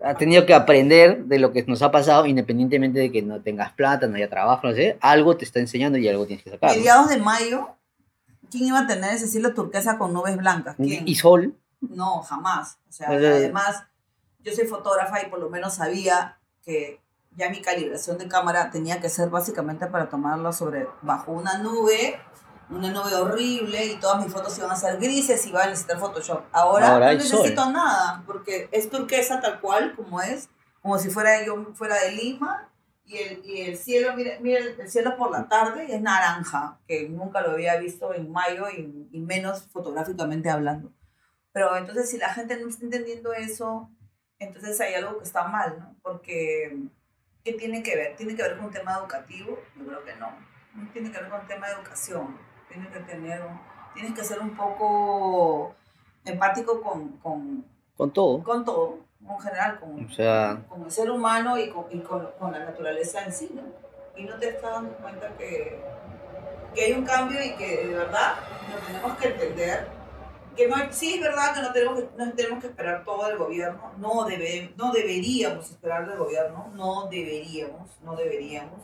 has 0.00 0.16
tenido 0.16 0.46
que 0.46 0.54
aprender 0.54 1.24
de 1.24 1.38
lo 1.40 1.52
que 1.52 1.64
nos 1.64 1.82
ha 1.82 1.90
pasado, 1.90 2.26
independientemente 2.26 3.00
de 3.00 3.10
que 3.10 3.22
no 3.22 3.40
tengas 3.40 3.72
plata, 3.72 4.06
no 4.06 4.16
haya 4.16 4.30
trabajo, 4.30 4.68
no 4.68 4.74
sé. 4.74 4.98
Algo 5.00 5.36
te 5.36 5.44
está 5.44 5.58
enseñando 5.58 5.98
y 5.98 6.06
algo 6.06 6.26
tienes 6.26 6.44
que 6.44 6.50
sacar. 6.50 6.70
¿no? 6.70 6.76
Mediados 6.76 7.08
de 7.08 7.18
mayo 7.18 7.76
¿quién 8.50 8.66
iba 8.66 8.80
a 8.80 8.86
tener 8.86 9.14
ese 9.14 9.28
cielo 9.28 9.54
turquesa 9.54 9.96
con 9.96 10.12
nubes 10.12 10.36
blancas? 10.36 10.76
¿Quién? 10.76 11.06
¿Y 11.06 11.14
sol? 11.14 11.54
No, 11.80 12.22
jamás. 12.22 12.78
O 12.88 12.92
sea, 12.92 13.08
además, 13.08 13.84
yo 14.40 14.52
soy 14.52 14.66
fotógrafa 14.66 15.22
y 15.22 15.30
por 15.30 15.38
lo 15.38 15.50
menos 15.50 15.74
sabía 15.74 16.38
que 16.62 17.00
ya 17.36 17.48
mi 17.48 17.62
calibración 17.62 18.18
de 18.18 18.28
cámara 18.28 18.70
tenía 18.70 19.00
que 19.00 19.08
ser 19.08 19.30
básicamente 19.30 19.86
para 19.86 20.08
tomarla 20.08 20.52
sobre, 20.52 20.88
bajo 21.02 21.32
una 21.32 21.58
nube, 21.58 22.20
una 22.68 22.90
nube 22.90 23.14
horrible 23.14 23.86
y 23.86 23.96
todas 23.96 24.22
mis 24.22 24.32
fotos 24.32 24.56
iban 24.58 24.70
a 24.70 24.76
ser 24.76 24.98
grises 24.98 25.44
y 25.46 25.50
iba 25.50 25.62
a 25.62 25.66
necesitar 25.66 25.98
Photoshop. 25.98 26.42
Ahora, 26.52 26.92
Ahora 26.92 27.12
no 27.12 27.18
necesito 27.18 27.70
nada 27.70 28.22
porque 28.26 28.68
es 28.72 28.90
turquesa 28.90 29.40
tal 29.40 29.60
cual 29.60 29.94
como 29.96 30.20
es, 30.20 30.48
como 30.82 30.98
si 30.98 31.10
fuera 31.10 31.44
yo 31.44 31.72
fuera 31.74 31.96
de 32.02 32.12
Lima 32.12 32.68
y 33.04 33.16
el, 33.18 33.44
y 33.44 33.60
el 33.62 33.76
cielo, 33.76 34.14
mire, 34.14 34.38
mire 34.40 34.58
el, 34.58 34.80
el 34.80 34.90
cielo 34.90 35.16
por 35.16 35.30
la 35.30 35.48
tarde 35.48 35.86
es 35.94 36.00
naranja, 36.00 36.78
que 36.86 37.08
nunca 37.08 37.40
lo 37.40 37.52
había 37.52 37.76
visto 37.76 38.14
en 38.14 38.30
mayo 38.30 38.68
y, 38.70 39.08
y 39.10 39.20
menos 39.20 39.64
fotográficamente 39.72 40.48
hablando. 40.48 40.92
Pero 41.52 41.76
entonces 41.76 42.08
si 42.10 42.18
la 42.18 42.32
gente 42.32 42.56
no 42.60 42.68
está 42.68 42.84
entendiendo 42.84 43.32
eso, 43.32 43.90
entonces 44.38 44.80
hay 44.80 44.94
algo 44.94 45.18
que 45.18 45.24
está 45.24 45.44
mal, 45.44 45.78
¿no? 45.78 45.96
Porque, 46.02 46.76
¿qué 47.44 47.52
tiene 47.54 47.82
que 47.82 47.96
ver? 47.96 48.16
¿Tiene 48.16 48.36
que 48.36 48.42
ver 48.42 48.56
con 48.56 48.66
un 48.66 48.72
tema 48.72 48.96
educativo? 48.98 49.58
Yo 49.76 49.86
creo 49.86 50.04
que 50.04 50.14
no. 50.16 50.28
No 50.74 50.88
tiene 50.92 51.10
que 51.10 51.18
ver 51.20 51.28
con 51.28 51.40
un 51.40 51.46
tema 51.48 51.66
de 51.68 51.74
educación. 51.74 52.38
Tiene 52.68 52.88
que 52.90 53.00
tener, 53.00 53.42
un- 53.42 53.60
tienes 53.94 54.14
que 54.14 54.22
ser 54.24 54.38
un 54.38 54.56
poco 54.56 55.74
empático 56.24 56.80
con, 56.80 57.18
con, 57.18 57.64
Con 57.96 58.12
todo. 58.12 58.42
con 58.44 58.64
todo, 58.64 58.98
en 59.20 59.40
general, 59.40 59.80
con, 59.80 60.04
O 60.06 60.10
sea- 60.10 60.62
con 60.68 60.84
el 60.84 60.90
ser 60.92 61.10
humano 61.10 61.58
y, 61.58 61.70
con, 61.70 61.86
y 61.90 62.00
con, 62.00 62.30
con 62.38 62.52
la 62.52 62.60
naturaleza 62.60 63.24
en 63.24 63.32
sí, 63.32 63.50
¿no? 63.54 63.62
Y 64.16 64.24
no 64.24 64.36
te 64.38 64.50
estás 64.50 64.70
dando 64.70 64.92
cuenta 64.98 65.28
que, 65.36 65.80
que 66.74 66.84
hay 66.84 66.92
un 66.92 67.04
cambio 67.04 67.42
y 67.42 67.54
que 67.56 67.86
de 67.88 67.94
verdad 67.94 68.34
lo 68.70 68.86
tenemos 68.86 69.18
que 69.18 69.28
entender. 69.28 69.99
Que 70.60 70.68
no, 70.68 70.76
sí 70.90 71.14
es 71.14 71.20
verdad 71.22 71.54
que 71.54 71.62
no 71.62 71.72
tenemos 71.72 71.98
que, 71.98 72.08
no 72.18 72.32
tenemos 72.32 72.60
que 72.60 72.66
esperar 72.66 73.02
todo 73.02 73.26
del 73.26 73.38
gobierno, 73.38 73.92
no, 73.96 74.26
debe, 74.26 74.74
no 74.76 74.92
deberíamos 74.92 75.70
esperar 75.70 76.06
del 76.06 76.18
gobierno, 76.18 76.70
no 76.74 77.08
deberíamos, 77.10 77.88
no 78.02 78.14
deberíamos. 78.14 78.78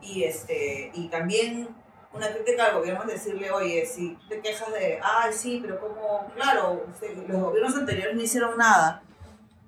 Y, 0.00 0.22
este, 0.22 0.92
y 0.94 1.08
también 1.08 1.68
una 2.12 2.28
crítica 2.28 2.66
al 2.66 2.78
gobierno 2.78 3.02
es 3.02 3.24
decirle, 3.24 3.50
oye, 3.50 3.84
si 3.86 4.14
tú 4.14 4.28
te 4.28 4.40
quejas 4.40 4.72
de, 4.72 5.00
ay, 5.02 5.32
sí, 5.32 5.58
pero 5.60 5.80
como, 5.80 6.32
claro, 6.36 6.86
los 7.26 7.42
gobiernos 7.42 7.74
anteriores 7.74 8.14
no 8.14 8.22
hicieron 8.22 8.56
nada. 8.56 9.02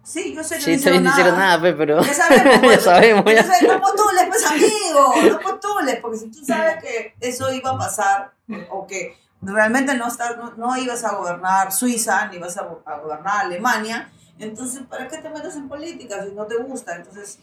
Sí, 0.05 0.33
yo 0.37 0.45
sé 0.45 0.59
que 0.59 0.61
Sí, 0.61 0.71
no 0.71 0.77
hicieron 0.77 1.03
no 1.03 1.11
hicieron 1.11 1.37
nada, 1.37 1.61
pe, 1.61 1.73
pero... 1.73 2.01
ya 2.05 2.15
sabemos, 2.15 2.59
pues, 2.63 2.77
ya 2.77 2.81
sabemos, 2.85 3.25
ya. 3.25 3.41
Entonces, 3.41 3.69
no 3.69 3.81
postules, 3.81 4.25
pues 4.29 4.47
amigo, 4.47 5.33
no 5.33 5.41
postules, 5.41 5.97
porque 6.01 6.19
si 6.19 6.31
tú 6.31 6.45
sabes 6.45 6.81
que 6.85 7.17
eso 7.19 7.53
iba 7.53 7.71
a 7.71 7.79
pasar, 7.79 8.33
o 8.71 8.87
que 8.87 9.17
realmente 9.43 9.95
no, 9.95 10.09
estás, 10.09 10.37
no, 10.37 10.53
no 10.57 10.77
ibas 10.77 11.05
a 11.05 11.15
gobernar 11.15 11.73
Suiza, 11.73 12.27
ni 12.29 12.37
ibas 12.37 12.57
a, 12.57 12.63
go- 12.65 12.83
a 12.85 12.99
gobernar 12.99 13.47
Alemania, 13.47 14.11
entonces, 14.39 14.83
¿para 14.89 15.09
qué 15.09 15.19
te 15.19 15.31
metes 15.31 15.57
en 15.57 15.69
política 15.69 16.23
si 16.25 16.33
no 16.33 16.47
te 16.47 16.57
gusta? 16.57 16.95
Entonces, 16.97 17.39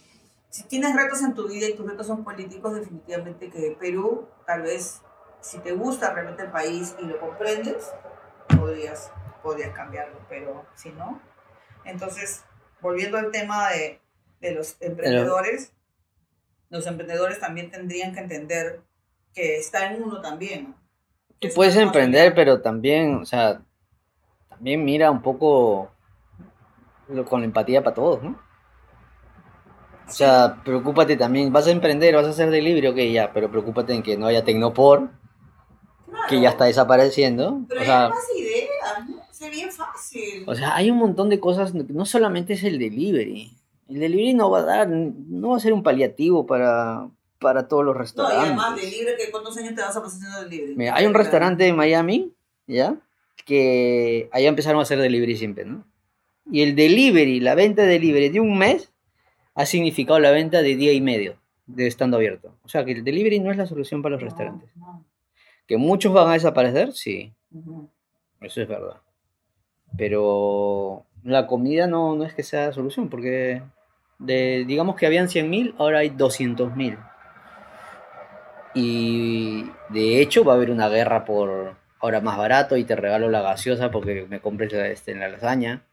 si 0.50 0.64
tienes 0.64 0.94
retos 0.96 1.20
en 1.22 1.34
tu 1.34 1.46
vida 1.48 1.66
y 1.68 1.74
tus 1.74 1.86
retos 1.86 2.06
son 2.06 2.24
políticos, 2.24 2.74
definitivamente 2.74 3.50
que 3.50 3.76
Perú, 3.78 4.28
tal 4.46 4.62
vez, 4.62 5.02
si 5.40 5.58
te 5.58 5.72
gusta 5.72 6.12
realmente 6.12 6.44
el 6.44 6.50
país 6.50 6.94
y 6.98 7.04
lo 7.04 7.20
comprendes, 7.20 7.90
podrías, 8.58 9.10
podrías 9.42 9.74
cambiarlo, 9.74 10.18
pero 10.28 10.64
si 10.74 10.90
no, 10.90 11.20
entonces, 11.84 12.42
volviendo 12.80 13.18
al 13.18 13.30
tema 13.30 13.68
de, 13.70 14.00
de 14.40 14.52
los 14.52 14.76
emprendedores, 14.80 15.72
los 16.70 16.86
emprendedores 16.86 17.38
también 17.38 17.70
tendrían 17.70 18.12
que 18.14 18.20
entender 18.20 18.82
que 19.34 19.58
está 19.58 19.86
en 19.92 20.02
uno 20.02 20.20
también. 20.20 20.74
Tú 21.40 21.48
Es 21.48 21.54
puedes 21.54 21.76
emprender, 21.76 22.34
pero 22.34 22.60
también, 22.60 23.16
o 23.16 23.24
sea, 23.26 23.60
también 24.48 24.84
mira 24.84 25.10
un 25.10 25.22
poco 25.22 25.90
lo- 27.08 27.24
con 27.24 27.40
la 27.40 27.46
empatía 27.46 27.82
para 27.82 27.94
todos, 27.94 28.22
¿no? 28.22 28.38
O 30.08 30.12
sea, 30.12 30.60
preocúpate 30.64 31.16
también, 31.16 31.52
vas 31.52 31.66
a 31.66 31.72
emprender, 31.72 32.14
vas 32.14 32.26
a 32.26 32.30
hacer 32.30 32.50
delivery, 32.50 32.86
ok, 32.86 33.12
ya, 33.12 33.32
pero 33.32 33.50
preocúpate 33.50 33.92
en 33.92 34.02
que 34.02 34.16
no 34.16 34.26
haya 34.26 34.44
Tecnopor, 34.44 35.10
que 36.28 36.40
ya 36.40 36.50
está 36.50 36.64
desapareciendo. 36.66 37.60
Pero 37.68 37.80
O 37.80 37.82
hay 37.82 37.86
sea, 37.86 38.08
más 38.08 38.18
ideas, 38.36 39.08
¿no? 39.08 39.16
Bien 39.50 39.70
fácil. 39.70 40.44
o 40.46 40.54
sea, 40.54 40.74
hay 40.74 40.90
un 40.90 40.96
montón 40.98 41.28
de 41.28 41.38
cosas, 41.38 41.72
no 41.74 42.04
solamente 42.06 42.54
es 42.54 42.64
el 42.64 42.78
delivery. 42.78 43.52
El 43.88 44.00
delivery 44.00 44.34
no 44.34 44.50
va 44.50 44.60
a 44.60 44.62
dar, 44.62 44.88
no 44.88 45.50
va 45.50 45.56
a 45.56 45.60
ser 45.60 45.72
un 45.72 45.82
paliativo 45.82 46.46
para, 46.46 47.08
para 47.46 47.68
todos 47.68 47.84
los 47.84 47.94
no, 47.94 48.00
y 48.00 48.02
restaurantes. 48.02 48.44
además 48.44 48.74
de 48.74 48.90
libre, 48.90 49.14
que 49.16 49.30
¿cuántos 49.30 49.56
años 49.56 49.76
te 49.76 49.80
vas 49.80 49.96
a 49.96 50.02
pasar 50.02 50.18
haciendo 50.18 50.42
de 50.42 50.48
libre? 50.48 50.74
Mira, 50.74 50.96
hay 50.96 51.06
un 51.06 51.14
restaurante 51.14 51.64
en 51.64 51.76
Miami, 51.76 52.32
¿ya? 52.66 52.96
Que 53.44 54.28
allá 54.32 54.48
empezaron 54.48 54.80
a 54.80 54.82
hacer 54.82 54.98
delivery 54.98 55.36
siempre, 55.36 55.64
¿no? 55.64 55.86
Y 56.50 56.62
el 56.62 56.74
delivery, 56.74 57.38
la 57.38 57.54
venta 57.54 57.82
de 57.82 57.88
delivery 57.88 58.30
de 58.30 58.40
un 58.40 58.58
mes, 58.58 58.92
ha 59.54 59.64
significado 59.64 60.18
la 60.18 60.32
venta 60.32 60.60
de 60.60 60.74
día 60.74 60.92
y 60.92 61.00
medio 61.00 61.36
de 61.66 61.86
estando 61.86 62.16
abierto. 62.16 62.58
O 62.64 62.68
sea, 62.68 62.84
que 62.84 62.90
el 62.90 63.04
delivery 63.04 63.38
no 63.38 63.52
es 63.52 63.56
la 63.56 63.66
solución 63.66 64.02
para 64.02 64.14
los 64.16 64.24
restaurantes. 64.24 64.68
Que 65.68 65.76
muchos 65.76 66.12
van 66.12 66.30
a 66.30 66.32
desaparecer, 66.32 66.94
sí, 66.94 67.32
eso 68.40 68.60
es 68.60 68.66
verdad. 68.66 68.96
Pero 69.96 71.06
la 71.22 71.46
comida 71.46 71.86
no, 71.86 72.16
no 72.16 72.24
es 72.24 72.34
que 72.34 72.42
sea 72.42 72.66
la 72.66 72.72
solución, 72.72 73.08
porque 73.08 73.62
de, 74.18 74.64
digamos 74.66 74.96
que 74.96 75.06
habían 75.06 75.28
100.000, 75.28 75.76
ahora 75.78 76.00
hay 76.00 76.10
200.000. 76.10 76.98
Y 78.78 79.70
de 79.88 80.20
hecho 80.20 80.44
va 80.44 80.52
a 80.52 80.56
haber 80.56 80.70
una 80.70 80.90
guerra 80.90 81.24
por 81.24 81.76
ahora 81.98 82.20
más 82.20 82.36
barato 82.36 82.76
y 82.76 82.84
te 82.84 82.94
regalo 82.94 83.30
la 83.30 83.40
gaseosa 83.40 83.90
porque 83.90 84.26
me 84.28 84.40
compres 84.40 84.70
la, 84.70 84.88
este, 84.88 85.12
en 85.12 85.20
la 85.20 85.28
lasaña. 85.28 85.86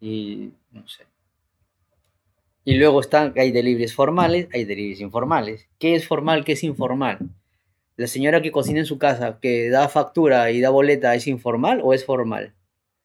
Y 0.00 0.50
no 0.72 0.88
sé. 0.88 1.04
Y 2.64 2.74
luego 2.78 3.00
están, 3.00 3.32
hay 3.36 3.52
deliveries 3.52 3.94
formales, 3.94 4.48
hay 4.52 4.64
deliveries 4.64 5.02
informales. 5.02 5.68
¿Qué 5.78 5.94
es 5.94 6.08
formal? 6.08 6.44
¿Qué 6.44 6.52
es 6.52 6.64
informal? 6.64 7.18
¿La 7.96 8.08
señora 8.08 8.42
que 8.42 8.50
cocina 8.50 8.80
en 8.80 8.86
su 8.86 8.98
casa, 8.98 9.38
que 9.40 9.70
da 9.70 9.88
factura 9.88 10.50
y 10.50 10.60
da 10.60 10.70
boleta, 10.70 11.14
es 11.14 11.28
informal 11.28 11.80
o 11.84 11.94
es 11.94 12.04
formal? 12.04 12.54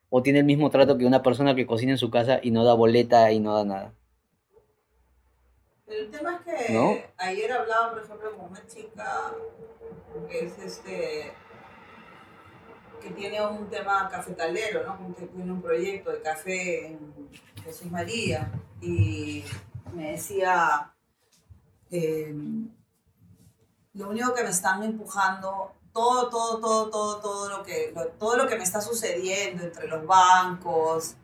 ¿O 0.09 0.23
tiene 0.23 0.39
el 0.39 0.45
mismo 0.45 0.71
trato 0.71 0.97
que 0.97 1.05
una 1.05 1.21
persona 1.21 1.53
que 1.53 1.67
cocina 1.67 1.91
en 1.91 1.99
su 1.99 2.09
casa 2.09 2.39
y 2.41 2.49
no 2.49 2.63
da 2.63 2.73
boleta 2.73 3.31
y 3.31 3.39
no 3.39 3.53
da 3.53 3.65
nada? 3.65 3.93
El 5.89 6.11
tema 6.11 6.35
es 6.35 6.41
que 6.67 6.73
¿No? 6.73 6.95
ayer 7.17 7.51
hablaba, 7.51 7.91
por 7.91 8.03
ejemplo, 8.03 8.35
con 8.37 8.49
una 8.51 8.65
chica 8.67 9.33
que 10.29 10.45
es 10.45 10.57
este 10.59 11.33
que 13.01 13.09
tiene 13.11 13.41
un 13.45 13.69
tema 13.69 14.09
cafetalero, 14.09 14.85
¿no? 14.85 14.97
Como 14.97 15.15
que 15.15 15.25
tiene 15.27 15.51
un 15.51 15.61
proyecto 15.61 16.11
de 16.11 16.21
café 16.21 16.87
en 16.87 17.29
Jesús 17.63 17.89
María 17.89 18.51
y 18.81 19.43
me 19.93 20.11
decía 20.11 20.93
eh, 21.89 22.35
lo 23.93 24.09
único 24.09 24.33
que 24.33 24.43
me 24.43 24.49
están 24.49 24.83
empujando 24.83 25.73
todo 25.93 26.29
todo 26.29 26.59
todo 26.59 26.89
todo 26.89 27.19
todo 27.21 27.49
lo 27.49 27.63
que 27.63 27.91
lo- 27.95 28.07
todo 28.09 28.35
lo 28.37 28.47
que 28.47 28.57
me 28.57 28.63
está 28.63 28.81
sucediendo 28.81 29.63
entre 29.63 29.87
los 29.87 30.05
bancos 30.05 31.15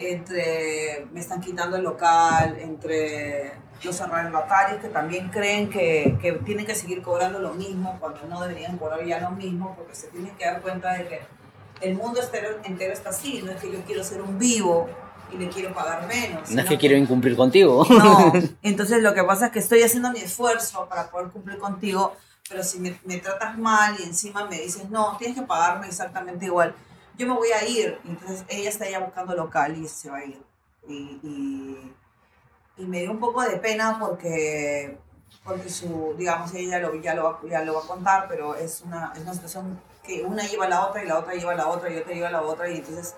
entre 0.00 1.06
me 1.12 1.20
están 1.20 1.40
quitando 1.40 1.76
el 1.76 1.84
local, 1.84 2.56
entre 2.60 3.52
los 3.82 4.00
arrendatarios 4.00 4.80
que 4.80 4.88
también 4.88 5.28
creen 5.28 5.70
que, 5.70 6.18
que 6.20 6.32
tienen 6.32 6.66
que 6.66 6.74
seguir 6.74 7.02
cobrando 7.02 7.38
lo 7.38 7.54
mismo 7.54 7.96
cuando 7.98 8.20
no 8.28 8.40
deberían 8.40 8.76
cobrar 8.76 9.04
ya 9.04 9.20
lo 9.20 9.30
mismo, 9.30 9.74
porque 9.76 9.94
se 9.94 10.08
tienen 10.08 10.34
que 10.36 10.44
dar 10.44 10.60
cuenta 10.60 10.92
de 10.94 11.06
que 11.06 11.20
el 11.80 11.94
mundo 11.94 12.20
entero, 12.20 12.48
entero 12.64 12.92
está 12.92 13.10
así, 13.10 13.42
no 13.42 13.52
es 13.52 13.60
que 13.60 13.72
yo 13.72 13.80
quiero 13.86 14.04
ser 14.04 14.20
un 14.20 14.38
vivo 14.38 14.88
y 15.32 15.38
le 15.38 15.48
quiero 15.48 15.72
pagar 15.72 16.06
menos. 16.06 16.50
No 16.50 16.60
es 16.60 16.68
que 16.68 16.78
quiero 16.78 16.96
incumplir 16.96 17.36
contigo. 17.36 17.86
no, 17.88 18.32
entonces 18.62 19.02
lo 19.02 19.14
que 19.14 19.24
pasa 19.24 19.46
es 19.46 19.52
que 19.52 19.60
estoy 19.60 19.82
haciendo 19.82 20.10
mi 20.10 20.20
esfuerzo 20.20 20.86
para 20.88 21.10
poder 21.10 21.28
cumplir 21.28 21.58
contigo, 21.58 22.16
pero 22.48 22.62
si 22.62 22.80
me, 22.80 22.98
me 23.04 23.18
tratas 23.18 23.56
mal 23.56 23.96
y 23.98 24.02
encima 24.02 24.46
me 24.46 24.60
dices, 24.60 24.90
no, 24.90 25.16
tienes 25.18 25.38
que 25.38 25.42
pagarme 25.42 25.86
exactamente 25.86 26.46
igual, 26.46 26.74
yo 27.20 27.26
me 27.26 27.34
voy 27.34 27.50
a 27.52 27.64
ir. 27.66 27.98
Entonces 28.04 28.44
ella 28.48 28.68
está 28.70 28.88
ya 28.88 28.98
buscando 29.00 29.34
local 29.34 29.76
y 29.76 29.86
se 29.88 30.10
va 30.10 30.18
a 30.18 30.24
ir. 30.24 30.42
Y, 30.88 31.20
y, 31.22 31.94
y 32.78 32.84
me 32.86 33.00
dio 33.00 33.10
un 33.10 33.20
poco 33.20 33.42
de 33.42 33.56
pena 33.58 33.98
porque, 34.00 34.98
porque 35.44 35.68
su, 35.68 36.14
digamos, 36.16 36.52
ella 36.54 36.78
lo, 36.80 36.94
ya, 36.96 37.14
lo, 37.14 37.24
va- 37.24 37.40
ya 37.48 37.62
lo 37.62 37.74
va 37.74 37.80
a 37.84 37.86
contar, 37.86 38.26
pero 38.28 38.54
es 38.54 38.80
una, 38.82 39.12
es 39.14 39.20
una 39.22 39.34
situación 39.34 39.80
que 40.02 40.22
una 40.22 40.46
lleva 40.46 40.64
a 40.66 40.68
la 40.68 40.86
otra 40.86 41.04
y 41.04 41.06
la 41.06 41.18
otra 41.18 41.34
lleva 41.34 41.52
a 41.52 41.56
la 41.56 41.68
otra 41.68 41.90
y 41.90 41.98
otra 41.98 42.14
lleva 42.14 42.28
a 42.28 42.32
la 42.32 42.42
otra 42.42 42.70
y 42.70 42.78
entonces 42.78 43.14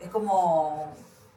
es 0.00 0.10
como 0.10 0.94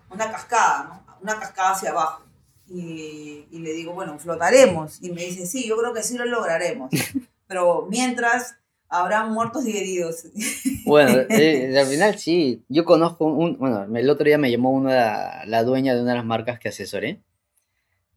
una 0.10 0.32
cascada, 0.32 0.84
¿no? 1.08 1.17
Una 1.21 1.39
cascada 1.39 1.71
hacia 1.71 1.91
abajo. 1.91 2.23
Y, 2.69 3.47
y 3.51 3.60
le 3.60 3.71
digo, 3.73 3.93
bueno, 3.93 4.17
flotaremos. 4.19 5.01
Y 5.01 5.12
me 5.12 5.21
dice, 5.21 5.45
sí, 5.45 5.67
yo 5.67 5.77
creo 5.77 5.93
que 5.93 6.03
sí 6.03 6.17
lo 6.17 6.25
lograremos. 6.25 6.89
Pero 7.47 7.88
mientras, 7.89 8.58
habrá 8.89 9.26
muertos 9.26 9.65
y 9.65 9.78
heridos. 9.78 10.28
Bueno, 10.86 11.26
eh, 11.30 11.78
al 11.78 11.86
final 11.88 12.17
sí. 12.17 12.63
Yo 12.69 12.86
conozco 12.86 13.26
un. 13.26 13.58
Bueno, 13.58 13.86
el 13.95 14.10
otro 14.10 14.26
día 14.26 14.38
me 14.38 14.52
llamó 14.52 14.71
una, 14.71 15.45
la 15.45 15.63
dueña 15.63 15.95
de 15.95 16.02
una 16.02 16.12
de 16.12 16.17
las 16.17 16.26
marcas 16.26 16.60
que 16.60 16.69
asesoré 16.69 17.21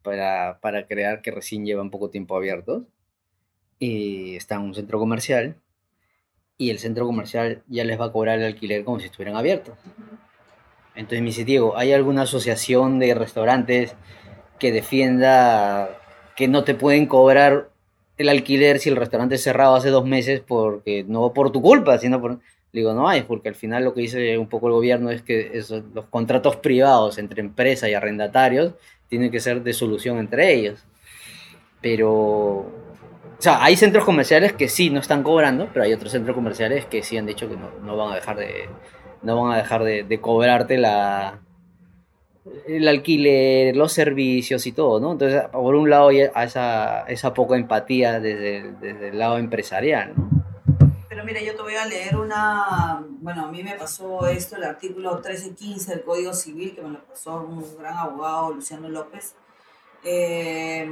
para, 0.01 0.59
para 0.61 0.87
crear 0.87 1.21
que 1.21 1.31
recién 1.31 1.65
llevan 1.65 1.91
poco 1.91 2.09
tiempo 2.09 2.35
abiertos. 2.35 2.83
Y 3.79 4.35
está 4.35 4.55
en 4.55 4.61
un 4.61 4.75
centro 4.75 4.99
comercial. 4.99 5.55
y 6.57 6.69
el 6.69 6.79
centro 6.79 7.05
comercial 7.07 7.63
ya 7.67 7.83
les 7.83 7.99
va 7.99 8.05
a 8.05 8.11
cobrar 8.11 8.39
el 8.39 8.45
alquiler 8.45 8.83
como 8.83 8.99
si 8.99 9.07
estuvieran 9.07 9.35
abiertos. 9.35 9.77
Entonces 10.93 11.21
me 11.21 11.27
dice, 11.27 11.45
Diego, 11.45 11.77
¿hay 11.77 11.93
alguna 11.93 12.23
asociación 12.23 12.99
de 12.99 13.15
restaurantes 13.15 13.95
que 14.59 14.71
defienda 14.71 15.97
que 16.35 16.47
no 16.47 16.63
te 16.63 16.75
pueden 16.75 17.07
cobrar 17.07 17.70
el 18.21 18.29
alquiler 18.29 18.79
si 18.79 18.89
el 18.89 18.95
restaurante 18.95 19.35
es 19.35 19.43
cerrado 19.43 19.75
hace 19.75 19.89
dos 19.89 20.05
meses 20.05 20.41
porque 20.45 21.03
no 21.07 21.33
por 21.33 21.51
tu 21.51 21.61
culpa, 21.61 21.97
sino 21.97 22.21
por... 22.21 22.39
Digo, 22.73 22.93
no 22.93 23.09
hay, 23.09 23.23
porque 23.23 23.49
al 23.49 23.55
final 23.55 23.83
lo 23.83 23.93
que 23.93 23.99
dice 23.99 24.37
un 24.37 24.47
poco 24.47 24.67
el 24.67 24.73
gobierno 24.73 25.11
es 25.11 25.21
que 25.21 25.61
los 25.93 26.05
contratos 26.05 26.55
privados 26.55 27.17
entre 27.17 27.41
empresa 27.41 27.89
y 27.89 27.93
arrendatarios 27.93 28.75
tienen 29.09 29.29
que 29.29 29.41
ser 29.41 29.61
de 29.61 29.73
solución 29.73 30.19
entre 30.19 30.53
ellos. 30.53 30.85
Pero, 31.81 32.09
o 32.09 32.71
sea, 33.39 33.61
hay 33.61 33.75
centros 33.75 34.05
comerciales 34.05 34.53
que 34.53 34.69
sí 34.69 34.89
no 34.89 35.01
están 35.01 35.21
cobrando, 35.21 35.67
pero 35.73 35.83
hay 35.83 35.91
otros 35.91 36.13
centros 36.13 36.33
comerciales 36.33 36.85
que 36.85 37.03
sí 37.03 37.17
han 37.17 37.25
dicho 37.25 37.49
que 37.49 37.57
no, 37.57 37.71
no 37.83 37.97
van 37.97 38.13
a 38.13 38.15
dejar 38.15 38.37
de, 38.37 38.69
no 39.21 39.41
van 39.41 39.51
a 39.51 39.57
dejar 39.57 39.83
de, 39.83 40.03
de 40.03 40.21
cobrarte 40.21 40.77
la, 40.77 41.41
el 42.67 42.87
alquiler, 42.87 43.75
los 43.75 43.93
servicios 43.93 44.65
y 44.65 44.71
todo, 44.71 44.99
¿no? 44.99 45.11
Entonces, 45.11 45.43
por 45.51 45.75
un 45.75 45.89
lado, 45.89 46.09
hay 46.09 46.21
esa, 46.21 47.01
esa 47.03 47.33
poca 47.33 47.55
empatía 47.55 48.19
desde 48.19 48.71
desde 48.73 49.09
el 49.09 49.19
lado 49.19 49.37
empresarial, 49.37 50.13
¿no? 50.15 50.29
Pero 51.07 51.25
mira, 51.25 51.41
yo 51.41 51.55
te 51.55 51.61
voy 51.61 51.75
a 51.75 51.85
leer 51.85 52.15
una, 52.15 53.05
bueno, 53.19 53.45
a 53.45 53.51
mí 53.51 53.61
me 53.63 53.75
pasó 53.75 54.27
esto, 54.27 54.55
el 54.55 54.63
artículo 54.63 55.13
1315 55.15 55.91
del 55.91 56.03
Código 56.03 56.33
Civil, 56.33 56.73
que 56.73 56.81
me 56.81 56.89
lo 56.89 57.03
pasó 57.03 57.41
un 57.41 57.77
gran 57.77 57.97
abogado, 57.97 58.53
Luciano 58.53 58.87
López, 58.87 59.35
eh, 60.03 60.89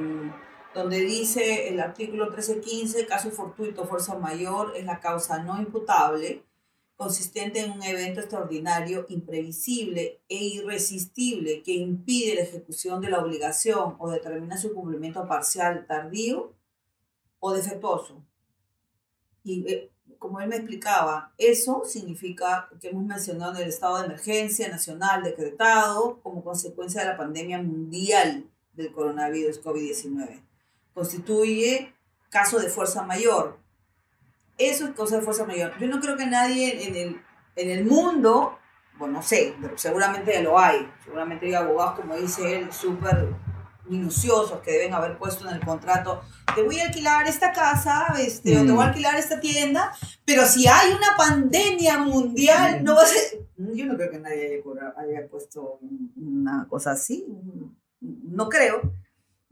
donde 0.75 0.99
dice 0.99 1.69
el 1.69 1.79
artículo 1.79 2.25
1315, 2.25 3.07
caso 3.07 3.31
fortuito, 3.31 3.85
fuerza 3.85 4.19
mayor, 4.19 4.73
es 4.75 4.85
la 4.85 4.99
causa 4.99 5.41
no 5.41 5.57
imputable 5.57 6.43
consistente 6.99 7.61
en 7.61 7.71
un 7.71 7.81
evento 7.81 8.19
extraordinario, 8.19 9.05
imprevisible 9.07 10.19
e 10.27 10.35
irresistible 10.35 11.63
que 11.63 11.71
impide 11.71 12.35
la 12.35 12.41
ejecución 12.41 12.99
de 12.99 13.09
la 13.09 13.21
obligación 13.23 13.95
o 13.99 14.09
determina 14.09 14.57
su 14.57 14.73
cumplimiento 14.73 15.25
parcial, 15.25 15.85
tardío 15.87 16.51
o 17.39 17.53
defectuoso. 17.53 18.21
Y 19.45 19.65
eh, 19.71 19.89
como 20.17 20.41
él 20.41 20.49
me 20.49 20.57
explicaba, 20.57 21.31
eso 21.37 21.83
significa 21.85 22.67
que 22.81 22.89
hemos 22.89 23.05
mencionado 23.05 23.55
en 23.55 23.63
el 23.63 23.69
estado 23.69 23.99
de 23.99 24.05
emergencia 24.07 24.67
nacional 24.67 25.23
decretado 25.23 26.19
como 26.21 26.43
consecuencia 26.43 26.99
de 26.99 27.07
la 27.07 27.17
pandemia 27.17 27.61
mundial 27.61 28.43
del 28.73 28.91
coronavirus 28.91 29.63
COVID-19. 29.63 30.41
Constituye 30.93 31.93
caso 32.29 32.59
de 32.59 32.67
fuerza 32.67 33.03
mayor, 33.03 33.57
eso 34.59 34.85
es 34.85 34.91
cosa 34.91 35.17
de 35.17 35.21
fuerza 35.23 35.45
mayor. 35.45 35.73
Yo 35.79 35.87
no 35.87 35.99
creo 35.99 36.17
que 36.17 36.27
nadie 36.27 36.87
en 36.87 36.95
el, 36.95 37.21
en 37.55 37.69
el 37.71 37.85
mundo, 37.85 38.59
bueno, 38.97 39.15
no 39.15 39.23
sé, 39.23 39.55
pero 39.61 39.77
seguramente 39.77 40.33
ya 40.33 40.41
lo 40.41 40.59
hay. 40.59 40.87
Seguramente 41.03 41.47
hay 41.47 41.55
abogados, 41.55 41.99
como 41.99 42.15
dice 42.15 42.57
él, 42.57 42.71
súper 42.71 43.29
minuciosos 43.85 44.59
que 44.61 44.71
deben 44.71 44.93
haber 44.93 45.17
puesto 45.17 45.47
en 45.47 45.55
el 45.55 45.65
contrato. 45.65 46.21
Te 46.53 46.61
voy 46.61 46.79
a 46.79 46.87
alquilar 46.87 47.25
esta 47.27 47.51
casa, 47.53 48.13
este, 48.19 48.57
o 48.57 48.65
te 48.65 48.71
voy 48.71 48.81
a 48.81 48.85
mm. 48.85 48.89
alquilar 48.89 49.15
esta 49.15 49.39
tienda, 49.39 49.93
pero 50.25 50.45
si 50.45 50.67
hay 50.67 50.91
una 50.91 51.15
pandemia 51.17 51.97
mundial, 51.97 52.83
no 52.83 52.95
va 52.95 53.03
a 53.03 53.05
ser... 53.05 53.47
Yo 53.57 53.85
no 53.85 53.95
creo 53.95 54.11
que 54.11 54.19
nadie 54.19 54.63
haya, 54.63 54.93
haya 54.97 55.27
puesto 55.27 55.79
una 56.15 56.67
cosa 56.69 56.91
así. 56.91 57.25
No 57.99 58.47
creo. 58.47 58.93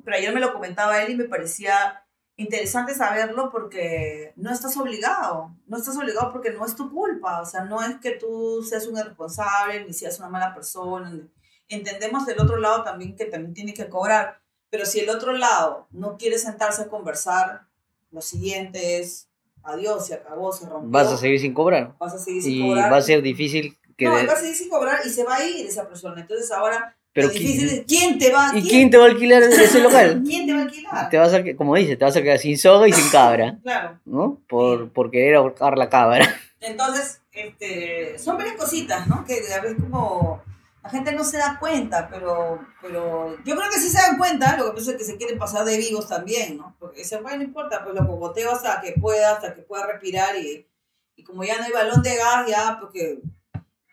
Pero 0.04 0.18
ayer 0.18 0.34
me 0.34 0.40
lo 0.40 0.54
comentaba 0.54 1.02
él 1.02 1.12
y 1.12 1.16
me 1.16 1.26
parecía 1.26 2.07
interesante 2.38 2.94
saberlo 2.94 3.52
porque 3.52 4.32
no 4.36 4.52
estás 4.52 4.78
obligado, 4.78 5.52
no 5.66 5.78
estás 5.78 5.98
obligado 5.98 6.32
porque 6.32 6.52
no 6.52 6.66
es 6.66 6.76
tu 6.76 6.92
culpa, 6.92 7.42
o 7.42 7.46
sea, 7.46 7.66
no 7.66 7.84
es 7.84 7.98
que 7.98 8.12
tú 8.12 8.64
seas 8.64 8.86
un 8.88 8.98
irresponsable 8.98 9.84
ni 9.86 9.94
seas 9.94 10.20
una 10.20 10.30
mala 10.30 10.54
persona. 10.54 11.20
Entendemos 11.68 12.26
del 12.26 12.40
otro 12.40 12.58
lado 12.58 12.84
también 12.84 13.16
que 13.16 13.26
también 13.26 13.54
tiene 13.54 13.74
que 13.74 13.90
cobrar, 13.90 14.40
pero 14.70 14.86
si 14.86 15.00
el 15.00 15.10
otro 15.10 15.34
lado 15.34 15.88
no 15.92 16.18
quiere 16.18 16.38
sentarse 16.38 16.84
a 16.84 16.90
conversar, 16.90 17.66
lo 18.12 18.22
siguiente 18.22 19.00
es 19.00 19.28
adiós, 19.64 20.06
se 20.06 20.14
acabó, 20.14 20.52
se 20.52 20.70
rompió. 20.70 20.92
Vas 20.92 21.12
a 21.12 21.18
seguir 21.18 21.40
sin 21.40 21.54
cobrar. 21.54 21.96
Vas 22.00 22.14
a 22.14 22.20
seguir 22.20 22.44
sin 22.44 22.54
y 22.54 22.68
cobrar. 22.68 22.88
Y 22.88 22.92
va 22.92 22.98
a 22.98 23.02
ser 23.02 23.22
difícil 23.22 23.78
que... 23.98 24.06
No, 24.06 24.12
va 24.12 24.34
a 24.34 24.36
seguir 24.36 24.56
sin 24.56 24.70
cobrar 24.70 25.00
y 25.06 25.10
se 25.10 25.24
va 25.24 25.38
a 25.38 25.46
ir 25.46 25.66
esa 25.66 25.88
persona. 25.88 26.22
Entonces 26.22 26.52
ahora 26.52 26.97
pero 27.18 27.32
¿quién 27.32 28.20
te 28.20 28.32
va 28.32 28.52
¿Y 28.54 28.62
quién, 28.62 28.92
te 28.92 28.98
va 28.98 29.06
a 29.06 29.08
alquilar 29.08 29.42
ese 29.42 29.80
local? 29.82 30.22
¿Quién 30.24 30.46
te 30.46 30.54
va 30.54 30.60
a 30.60 30.62
alquilar? 30.62 31.10
Te 31.10 31.18
vas 31.18 31.34
a, 31.34 31.44
como 31.56 31.74
dice, 31.74 31.98
te 31.98 32.06
vas 32.06 32.16
a 32.16 32.22
quedar 32.22 32.38
sin 32.38 32.60
soga 32.60 32.88
y 32.88 32.94
sin 32.94 33.10
cabra. 33.10 33.58
Claro. 33.64 34.00
¿No? 34.06 34.40
Por, 34.48 34.92
por 34.92 35.10
querer 35.10 35.38
ahorcar 35.38 35.80
la 35.80 35.90
cabra. 35.90 36.40
Entonces, 36.60 37.22
este, 37.32 38.20
son 38.20 38.38
varias 38.38 38.56
cositas, 38.56 39.08
¿no? 39.08 39.26
Que 39.26 39.42
a 39.52 39.62
veces 39.62 39.78
como 39.82 40.44
la 40.84 40.92
gente 40.92 41.12
no 41.12 41.24
se 41.24 41.40
da 41.40 41.58
cuenta, 41.60 42.08
pero, 42.08 42.60
pero 42.84 43.36
yo 43.44 43.56
creo 43.56 43.72
que 43.72 43.80
sí 43.80 43.90
se 43.90 43.98
dan 43.98 44.20
cuenta, 44.20 44.56
lo 44.56 44.66
que 44.68 44.78
pasa 44.78 44.92
es 44.92 44.98
que 44.98 45.04
se 45.04 45.18
quieren 45.18 45.40
pasar 45.40 45.66
de 45.66 45.76
vivos 45.76 46.08
también, 46.08 46.58
¿no? 46.58 46.76
Porque 46.78 47.00
dicen, 47.00 47.24
bueno, 47.24 47.38
no 47.40 47.46
importa, 47.46 47.84
pues 47.84 47.96
lo 47.96 48.06
cogoteo 48.06 48.52
hasta 48.52 48.80
que 48.80 48.92
pueda, 48.92 49.32
hasta 49.32 49.56
que 49.56 49.64
pueda 49.64 49.88
respirar 49.88 50.36
y, 50.38 50.68
y 51.16 51.24
como 51.24 51.44
ya 51.44 51.58
no 51.58 51.64
hay 51.64 51.72
balón 51.72 52.04
de 52.04 52.16
gas, 52.16 52.48
ya, 52.48 52.78
porque 52.80 53.22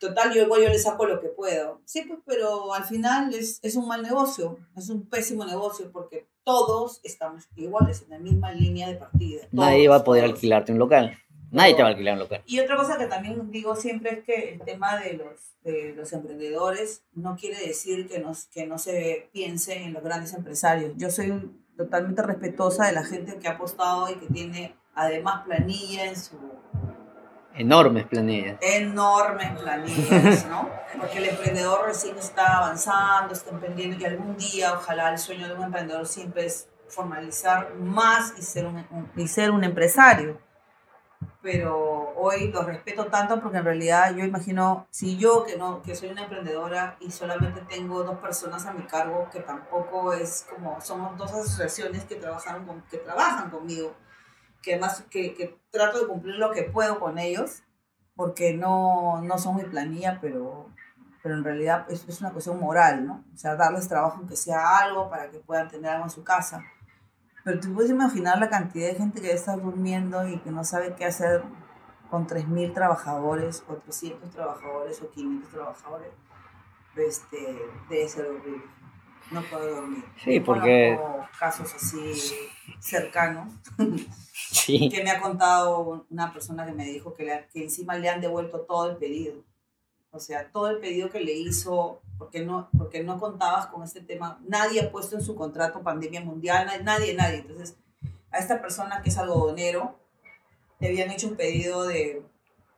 total, 0.08 0.32
yo 0.32 0.42
igual 0.42 0.62
yo 0.62 0.68
le 0.68 0.78
saco 0.78 1.06
lo 1.06 1.20
que 1.20 1.28
puedo. 1.28 1.80
Sí, 1.84 2.02
pues, 2.02 2.20
pero 2.26 2.74
al 2.74 2.84
final 2.84 3.34
es, 3.34 3.60
es 3.62 3.76
un 3.76 3.88
mal 3.88 4.02
negocio, 4.02 4.58
es 4.76 4.88
un 4.90 5.08
pésimo 5.08 5.44
negocio 5.44 5.90
porque 5.92 6.28
todos 6.44 7.00
estamos 7.04 7.48
iguales 7.56 8.02
en 8.02 8.10
la 8.10 8.18
misma 8.18 8.52
línea 8.52 8.88
de 8.88 8.96
partida. 8.96 9.46
Nadie 9.52 9.88
va 9.88 9.96
a 9.96 10.04
poder 10.04 10.24
alquilarte 10.24 10.72
un 10.72 10.78
local. 10.78 11.18
Nadie 11.50 11.74
te 11.74 11.82
va 11.82 11.88
a 11.88 11.90
alquilar 11.92 12.14
un 12.14 12.20
local. 12.20 12.42
Y 12.46 12.58
otra 12.58 12.76
cosa 12.76 12.98
que 12.98 13.06
también 13.06 13.50
digo 13.50 13.76
siempre 13.76 14.10
es 14.10 14.24
que 14.24 14.54
el 14.54 14.60
tema 14.62 14.98
de 14.98 15.12
los, 15.12 15.54
de 15.62 15.94
los 15.94 16.12
emprendedores 16.12 17.04
no 17.12 17.36
quiere 17.36 17.64
decir 17.64 18.08
que, 18.08 18.18
nos, 18.18 18.46
que 18.46 18.66
no 18.66 18.76
se 18.76 19.30
piense 19.32 19.84
en 19.84 19.92
los 19.92 20.02
grandes 20.02 20.34
empresarios. 20.34 20.92
Yo 20.96 21.10
soy 21.10 21.32
totalmente 21.76 22.22
respetuosa 22.22 22.86
de 22.86 22.92
la 22.92 23.04
gente 23.04 23.38
que 23.38 23.46
ha 23.46 23.52
apostado 23.52 24.10
y 24.10 24.16
que 24.16 24.26
tiene 24.26 24.74
además 24.94 25.44
planilla 25.44 26.06
en 26.06 26.16
su 26.16 26.36
Enormes 27.56 28.06
planillas. 28.06 28.58
Enormes 28.60 29.58
planillas, 29.58 30.46
¿no? 30.46 30.68
Porque 30.98 31.18
el 31.18 31.26
emprendedor 31.26 31.86
recién 31.86 32.18
está 32.18 32.58
avanzando, 32.58 33.32
está 33.32 33.50
emprendiendo 33.50 33.96
y 33.96 34.04
algún 34.04 34.36
día, 34.36 34.72
ojalá, 34.74 35.10
el 35.10 35.18
sueño 35.18 35.46
de 35.46 35.54
un 35.54 35.62
emprendedor 35.62 36.06
siempre 36.06 36.46
es 36.46 36.68
formalizar 36.88 37.74
más 37.76 38.34
y 38.38 38.42
ser 38.42 38.66
un, 38.66 38.84
y 39.16 39.28
ser 39.28 39.52
un 39.52 39.62
empresario. 39.62 40.40
Pero 41.42 42.12
hoy 42.16 42.50
lo 42.50 42.62
respeto 42.62 43.06
tanto 43.06 43.40
porque 43.40 43.58
en 43.58 43.64
realidad 43.64 44.14
yo 44.14 44.24
imagino, 44.24 44.86
si 44.90 45.16
yo 45.16 45.44
que, 45.44 45.56
no, 45.56 45.82
que 45.82 45.94
soy 45.94 46.08
una 46.08 46.22
emprendedora 46.22 46.96
y 47.00 47.10
solamente 47.10 47.60
tengo 47.68 48.02
dos 48.02 48.18
personas 48.18 48.66
a 48.66 48.72
mi 48.72 48.82
cargo, 48.84 49.28
que 49.30 49.40
tampoco 49.40 50.12
es 50.12 50.46
como, 50.50 50.80
somos 50.80 51.16
dos 51.18 51.32
asociaciones 51.32 52.04
que, 52.04 52.16
trabajaron 52.16 52.64
con, 52.64 52.82
que 52.90 52.96
trabajan 52.98 53.50
conmigo 53.50 53.94
que 54.64 54.78
más 54.78 55.02
que, 55.10 55.34
que, 55.34 55.58
trato 55.70 56.00
de 56.00 56.06
cumplir 56.06 56.36
lo 56.36 56.50
que 56.52 56.62
puedo 56.62 56.98
con 56.98 57.18
ellos, 57.18 57.62
porque 58.16 58.54
no, 58.54 59.20
no 59.22 59.38
son 59.38 59.56
mi 59.56 59.64
planilla, 59.64 60.18
pero, 60.20 60.70
pero 61.22 61.34
en 61.34 61.44
realidad 61.44 61.86
es, 61.88 62.08
es 62.08 62.20
una 62.20 62.32
cuestión 62.32 62.58
moral, 62.60 63.06
¿no? 63.06 63.24
O 63.34 63.36
sea, 63.36 63.56
darles 63.56 63.88
trabajo 63.88 64.18
aunque 64.18 64.36
sea 64.36 64.78
algo 64.78 65.10
para 65.10 65.30
que 65.30 65.38
puedan 65.38 65.68
tener 65.68 65.90
algo 65.90 66.04
en 66.04 66.10
su 66.10 66.24
casa. 66.24 66.62
Pero 67.44 67.60
tú 67.60 67.74
puedes 67.74 67.90
imaginar 67.90 68.38
la 68.38 68.48
cantidad 68.48 68.88
de 68.88 68.94
gente 68.94 69.20
que 69.20 69.32
está 69.32 69.56
durmiendo 69.56 70.26
y 70.26 70.38
que 70.38 70.50
no 70.50 70.64
sabe 70.64 70.94
qué 70.94 71.04
hacer 71.04 71.42
con 72.10 72.26
3.000 72.26 72.72
trabajadores 72.72 73.64
o 73.68 73.74
300 73.74 74.30
trabajadores 74.30 75.02
o 75.02 75.10
500 75.10 75.50
trabajadores. 75.50 76.12
Este, 76.96 77.58
debe 77.90 78.08
ser 78.08 78.26
horrible 78.26 78.62
no 79.34 79.42
puedo 79.42 79.74
dormir. 79.74 80.04
Sí, 80.22 80.40
porque... 80.40 80.98
casos 81.38 81.74
así 81.74 81.98
cercanos. 82.80 83.52
Sí. 84.32 84.88
que 84.92 85.02
me 85.02 85.10
ha 85.10 85.20
contado 85.20 86.06
una 86.10 86.32
persona 86.32 86.64
que 86.64 86.72
me 86.72 86.86
dijo 86.86 87.14
que, 87.14 87.24
le, 87.24 87.48
que 87.52 87.64
encima 87.64 87.96
le 87.96 88.08
han 88.08 88.20
devuelto 88.20 88.60
todo 88.60 88.90
el 88.90 88.96
pedido. 88.96 89.42
O 90.10 90.20
sea, 90.20 90.50
todo 90.52 90.70
el 90.70 90.78
pedido 90.78 91.10
que 91.10 91.20
le 91.20 91.32
hizo, 91.32 92.00
porque 92.18 92.44
no, 92.44 92.68
porque 92.78 93.02
no 93.02 93.18
contabas 93.18 93.66
con 93.66 93.82
este 93.82 94.00
tema. 94.00 94.38
Nadie 94.46 94.80
ha 94.80 94.92
puesto 94.92 95.16
en 95.16 95.24
su 95.24 95.34
contrato 95.34 95.82
pandemia 95.82 96.20
mundial, 96.20 96.68
nadie, 96.84 97.14
nadie. 97.14 97.38
Entonces, 97.38 97.76
a 98.30 98.38
esta 98.38 98.60
persona 98.60 99.02
que 99.02 99.10
es 99.10 99.18
algodonero, 99.18 99.98
le 100.78 100.88
habían 100.88 101.10
hecho 101.10 101.26
un 101.26 101.36
pedido 101.36 101.84
de, 101.84 102.22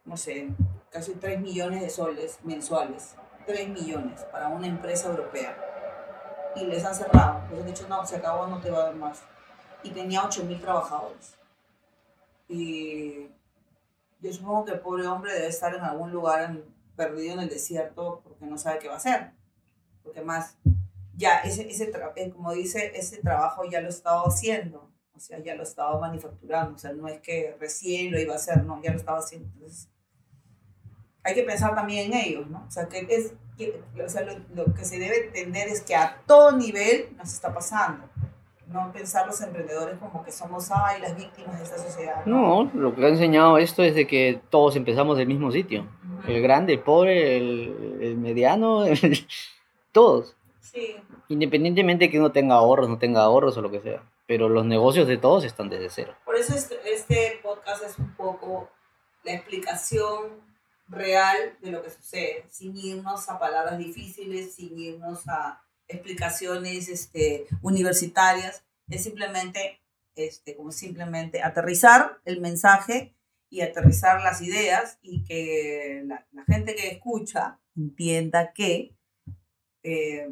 no 0.07 0.17
sé, 0.17 0.49
casi 0.91 1.13
3 1.13 1.41
millones 1.41 1.83
de 1.83 1.91
soles 1.91 2.39
mensuales. 2.43 3.17
3 3.47 3.69
millones 3.69 4.23
para 4.33 4.49
una 4.49 4.67
empresa 4.67 5.09
europea 5.09 5.76
y 6.57 6.65
les 6.65 6.85
han 6.85 6.95
cerrado. 6.95 7.43
Les 7.51 7.61
han 7.61 7.67
dicho, 7.67 7.87
no, 7.89 8.05
se 8.05 8.17
acabó, 8.17 8.47
no 8.47 8.61
te 8.61 8.71
va 8.71 8.81
a 8.81 8.85
dar 8.87 8.95
más. 8.97 9.23
Y 9.83 9.91
tenía 9.91 10.23
8.000 10.23 10.61
trabajadores. 10.61 11.37
Y 12.49 13.29
yo 14.21 14.33
supongo 14.33 14.65
que 14.65 14.73
el 14.73 14.81
pobre 14.81 15.07
hombre 15.07 15.33
debe 15.33 15.49
estar 15.49 15.75
en 15.75 15.83
algún 15.83 16.11
lugar 16.11 16.57
perdido 16.97 17.35
en 17.35 17.41
el 17.41 17.49
desierto 17.49 18.23
porque 18.25 18.47
no 18.47 18.57
sabe 18.57 18.79
qué 18.79 18.89
va 18.89 18.95
a 18.95 18.99
hacer. 18.99 19.33
Porque 20.03 20.23
más, 20.23 20.57
ya, 21.15 21.39
ese, 21.41 21.69
ese 21.69 21.93
eh, 22.17 22.31
como 22.31 22.53
dice, 22.53 22.93
ese 22.95 23.19
trabajo 23.19 23.65
ya 23.65 23.81
lo 23.81 23.89
he 23.89 23.91
estado 23.91 24.25
haciendo. 24.27 24.91
O 25.15 25.21
sea, 25.21 25.39
ya 25.39 25.55
lo 25.55 25.63
estaba 25.63 25.99
manufacturando, 25.99 26.75
o 26.75 26.79
sea, 26.79 26.93
no 26.93 27.09
es 27.09 27.21
que 27.21 27.57
recién 27.59 28.13
lo 28.13 28.21
iba 28.21 28.35
a 28.35 28.37
hacer, 28.37 28.63
no, 28.65 28.83
ya 28.83 28.91
lo 28.91 28.99
estaba 28.99 29.19
haciendo. 29.19 29.49
Entonces, 29.55 29.89
hay 31.23 31.35
que 31.35 31.43
pensar 31.43 31.75
también 31.75 32.13
en 32.13 32.19
ellos, 32.19 32.47
¿no? 32.49 32.67
O 32.69 32.71
sea, 32.71 32.87
que 32.87 33.07
es, 33.09 33.33
o 34.05 34.09
sea, 34.09 34.23
lo, 34.55 34.75
que 34.75 34.85
se 34.85 34.99
debe 34.99 35.27
entender 35.27 35.69
es 35.69 35.81
que 35.83 35.95
a 35.95 36.21
todo 36.27 36.53
nivel 36.53 37.09
nos 37.17 37.33
está 37.33 37.53
pasando. 37.53 38.05
No 38.69 38.93
pensar 38.93 39.27
los 39.27 39.41
emprendedores 39.41 39.97
como 39.99 40.25
que 40.25 40.33
somos, 40.33 40.69
ay, 40.71 41.01
las 41.01 41.17
víctimas 41.17 41.57
de 41.59 41.65
esta 41.65 41.79
sociedad. 41.79 42.27
No, 42.27 42.71
lo 42.75 42.95
que 42.95 43.05
ha 43.05 43.09
enseñado 43.09 43.59
esto 43.59 43.83
es 43.83 43.95
de 43.95 44.07
que 44.07 44.41
todos 44.51 44.75
empezamos 44.77 45.17
del 45.17 45.29
mismo 45.29 45.53
sitio. 45.53 45.87
El 46.27 46.43
grande, 46.43 46.75
el 46.75 46.81
pobre, 46.81 47.37
el, 47.37 47.99
el 48.01 48.17
mediano, 48.17 48.85
todos. 49.93 50.37
Sí. 50.61 50.97
Independientemente 51.29 52.07
de 52.07 52.11
que 52.11 52.19
uno 52.19 52.33
tenga 52.33 52.57
ahorros, 52.57 52.89
no 52.89 52.99
tenga 52.99 53.23
ahorros 53.23 53.57
o 53.57 53.63
lo 53.63 53.71
que 53.71 53.81
sea. 53.81 54.03
Pero 54.27 54.49
los 54.49 54.67
negocios 54.67 55.07
de 55.07 55.17
todos 55.17 55.45
están 55.45 55.69
desde 55.69 55.89
cero. 55.89 56.15
Por 56.25 56.35
eso 56.35 56.55
este, 56.55 56.77
este 56.93 57.39
podcast 57.43 57.85
es 57.85 57.99
un 57.99 58.13
poco 58.15 58.69
la 59.23 59.33
explicación 59.33 60.45
real 60.89 61.37
de 61.61 61.71
lo 61.71 61.83
que 61.83 61.91
sucede, 61.91 62.45
sin 62.51 62.77
irnos 62.77 63.29
a 63.29 63.39
palabras 63.39 63.79
difíciles, 63.79 64.55
sin 64.55 64.79
irnos 64.79 65.27
a 65.29 65.63
explicaciones 65.89 66.89
este, 66.89 67.47
universitarias, 67.63 68.65
es 68.89 69.03
simplemente, 69.03 69.81
este, 70.15 70.57
como 70.57 70.73
simplemente 70.73 71.43
aterrizar 71.43 72.19
el 72.25 72.41
mensaje 72.41 73.15
y 73.51 73.61
aterrizar 73.61 74.23
las 74.23 74.41
ideas 74.43 74.99
y 75.03 75.25
que 75.25 76.03
la, 76.05 76.25
gente 76.47 76.75
que 76.75 76.89
escucha 76.89 77.59
entienda 77.77 78.53
que 78.53 78.95
eh, 79.83 80.29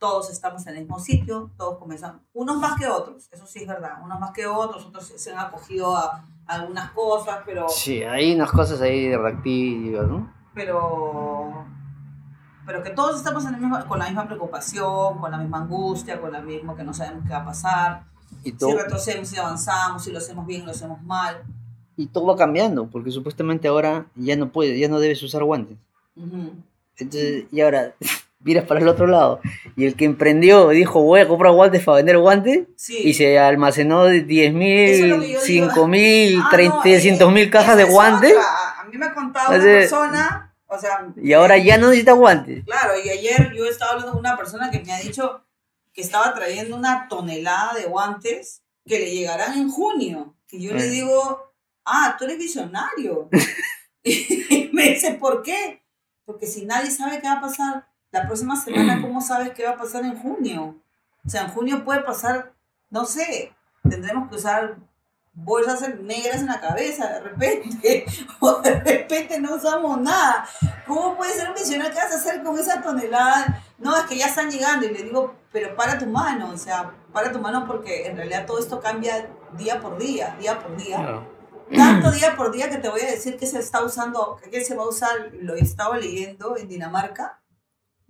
todos 0.00 0.30
estamos 0.30 0.66
en 0.66 0.76
el 0.76 0.80
mismo 0.80 0.98
sitio, 0.98 1.50
todos 1.56 1.78
comenzamos, 1.78 2.22
unos 2.32 2.56
más 2.56 2.80
que 2.80 2.88
otros, 2.88 3.28
eso 3.30 3.46
sí 3.46 3.60
es 3.60 3.68
verdad, 3.68 4.02
unos 4.02 4.18
más 4.18 4.32
que 4.32 4.46
otros, 4.46 4.86
otros 4.86 5.12
se 5.14 5.32
han 5.32 5.38
acogido 5.38 5.94
a, 5.96 6.24
algunas 6.46 6.90
cosas, 6.90 7.40
pero... 7.46 7.68
Sí, 7.68 8.02
hay 8.02 8.34
unas 8.34 8.50
cosas 8.50 8.80
ahí 8.80 9.14
reactivas, 9.14 10.08
¿no? 10.08 10.32
Pero, 10.52 11.64
pero 12.66 12.82
que 12.82 12.90
todos 12.90 13.18
estamos 13.18 13.44
en 13.44 13.54
el 13.54 13.60
mismo, 13.60 13.78
con 13.86 14.00
la 14.00 14.06
misma 14.06 14.26
preocupación, 14.26 15.18
con 15.18 15.30
la 15.30 15.38
misma 15.38 15.58
angustia, 15.58 16.20
con 16.20 16.32
la 16.32 16.40
misma 16.40 16.74
que 16.74 16.82
no 16.82 16.92
sabemos 16.92 17.22
qué 17.24 17.30
va 17.30 17.42
a 17.42 17.44
pasar, 17.44 18.04
y 18.42 18.52
si 18.52 18.72
retrocedemos, 18.72 19.28
si 19.28 19.36
avanzamos, 19.36 20.02
si 20.02 20.10
lo 20.10 20.18
hacemos 20.18 20.46
bien, 20.46 20.64
lo 20.64 20.70
hacemos 20.70 21.00
mal. 21.02 21.42
Y 21.96 22.06
todo 22.06 22.26
va 22.26 22.36
cambiando, 22.36 22.88
porque 22.88 23.10
supuestamente 23.10 23.68
ahora 23.68 24.06
ya 24.16 24.34
no 24.34 24.50
puedes, 24.50 24.80
ya 24.80 24.88
no 24.88 24.98
debes 24.98 25.22
usar 25.22 25.44
guantes. 25.44 25.76
Entonces, 26.96 27.44
y 27.52 27.60
ahora 27.60 27.94
miras 28.40 28.64
para 28.64 28.80
el 28.80 28.88
otro 28.88 29.06
lado. 29.06 29.40
Y 29.76 29.86
el 29.86 29.94
que 29.94 30.04
emprendió 30.04 30.68
dijo, 30.70 31.02
voy 31.02 31.20
a 31.20 31.28
comprar 31.28 31.52
guantes 31.52 31.84
para 31.84 31.96
vender 31.96 32.18
guantes. 32.18 32.66
Y 32.88 33.14
se 33.14 33.38
almacenó 33.38 34.04
de 34.04 34.22
10 34.22 34.54
mil, 34.54 35.36
5 35.38 35.86
mil, 35.86 36.42
300 36.50 37.28
ah, 37.28 37.30
mil 37.30 37.50
cajas 37.50 37.76
de 37.76 37.84
guantes. 37.84 38.34
A 38.36 38.84
mí 38.84 38.96
me 38.96 39.06
ha 39.06 39.14
contado 39.14 39.54
una 39.54 39.62
persona, 39.62 40.54
o 40.66 40.78
sea... 40.78 41.06
Y 41.16 41.32
ahora 41.32 41.58
ya 41.58 41.78
no 41.78 41.88
necesita 41.88 42.12
guantes. 42.12 42.64
Claro, 42.64 42.94
y 43.02 43.08
ayer 43.10 43.52
yo 43.54 43.66
estaba 43.66 43.92
hablando 43.92 44.12
con 44.12 44.20
una 44.20 44.36
persona 44.36 44.70
que 44.70 44.80
me 44.80 44.92
ha 44.92 44.98
dicho 44.98 45.44
que 45.92 46.00
estaba 46.00 46.34
trayendo 46.34 46.76
una 46.76 47.08
tonelada 47.08 47.74
de 47.74 47.84
guantes 47.84 48.62
que 48.86 48.98
le 48.98 49.10
llegarán 49.10 49.58
en 49.58 49.70
junio. 49.70 50.34
Y 50.50 50.66
yo 50.66 50.74
le 50.74 50.86
eh. 50.86 50.90
digo, 50.90 51.52
ah, 51.84 52.16
tú 52.18 52.24
eres 52.24 52.38
visionario. 52.38 53.28
y 54.02 54.70
me 54.72 54.90
dice, 54.90 55.12
¿por 55.14 55.42
qué? 55.42 55.82
Porque 56.24 56.46
si 56.46 56.64
nadie 56.64 56.90
sabe 56.90 57.20
qué 57.20 57.26
va 57.26 57.34
a 57.34 57.40
pasar 57.40 57.89
la 58.12 58.26
próxima 58.26 58.56
semana, 58.56 59.00
¿cómo 59.00 59.20
sabes 59.20 59.50
qué 59.50 59.64
va 59.64 59.70
a 59.70 59.76
pasar 59.76 60.04
en 60.04 60.18
junio? 60.18 60.76
O 61.24 61.28
sea, 61.28 61.42
en 61.42 61.50
junio 61.50 61.84
puede 61.84 62.00
pasar, 62.00 62.52
no 62.90 63.04
sé, 63.04 63.52
tendremos 63.88 64.28
que 64.28 64.36
usar 64.36 64.78
bolsas 65.32 65.82
negras 66.00 66.40
en 66.40 66.46
la 66.46 66.60
cabeza 66.60 67.08
de 67.08 67.20
repente, 67.20 68.04
o 68.40 68.60
de 68.60 68.80
repente 68.80 69.38
no 69.40 69.54
usamos 69.54 70.00
nada. 70.00 70.48
¿Cómo 70.86 71.16
puede 71.16 71.34
ser 71.34 71.48
un 71.48 71.54
misionero? 71.54 71.90
¿Qué 71.90 71.96
vas 71.96 72.12
a 72.12 72.16
hacer 72.16 72.42
con 72.42 72.58
esa 72.58 72.82
tonelada? 72.82 73.62
No, 73.78 73.96
es 73.96 74.04
que 74.04 74.16
ya 74.16 74.26
están 74.26 74.50
llegando 74.50 74.86
y 74.86 74.90
le 74.90 75.04
digo, 75.04 75.34
pero 75.52 75.76
para 75.76 75.98
tu 75.98 76.06
mano, 76.06 76.50
o 76.50 76.58
sea, 76.58 76.92
para 77.12 77.30
tu 77.30 77.38
mano 77.38 77.64
porque 77.66 78.06
en 78.06 78.16
realidad 78.16 78.46
todo 78.46 78.58
esto 78.58 78.80
cambia 78.80 79.30
día 79.56 79.80
por 79.80 79.98
día, 79.98 80.36
día 80.38 80.58
por 80.58 80.76
día. 80.76 81.22
Tanto 81.74 82.10
día 82.10 82.34
por 82.36 82.50
día 82.50 82.68
que 82.68 82.78
te 82.78 82.88
voy 82.88 83.00
a 83.02 83.06
decir 83.06 83.36
que 83.36 83.46
se 83.46 83.60
está 83.60 83.84
usando, 83.84 84.40
que 84.50 84.64
se 84.64 84.74
va 84.74 84.82
a 84.82 84.88
usar, 84.88 85.30
lo 85.40 85.54
estaba 85.54 85.96
leyendo 85.98 86.56
en 86.56 86.68
Dinamarca, 86.68 87.39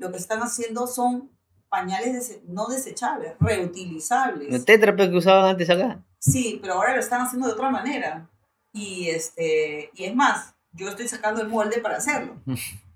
lo 0.01 0.11
que 0.11 0.17
están 0.17 0.41
haciendo 0.41 0.87
son 0.87 1.31
pañales 1.69 2.41
no 2.49 2.67
desechables, 2.67 3.35
reutilizables. 3.39 4.53
¿El 4.53 4.65
tetrapack 4.65 5.11
que 5.11 5.17
usaban 5.17 5.51
antes 5.51 5.71
acá? 5.71 6.03
Sí, 6.19 6.59
pero 6.61 6.75
ahora 6.75 6.95
lo 6.95 7.01
están 7.01 7.21
haciendo 7.21 7.47
de 7.47 7.53
otra 7.53 7.71
manera. 7.71 8.29
Y, 8.73 9.11
este, 9.11 9.91
y 9.95 10.05
es 10.05 10.15
más, 10.15 10.55
yo 10.73 10.89
estoy 10.89 11.07
sacando 11.07 11.43
el 11.43 11.49
molde 11.49 11.81
para 11.81 11.99
hacerlo. 11.99 12.37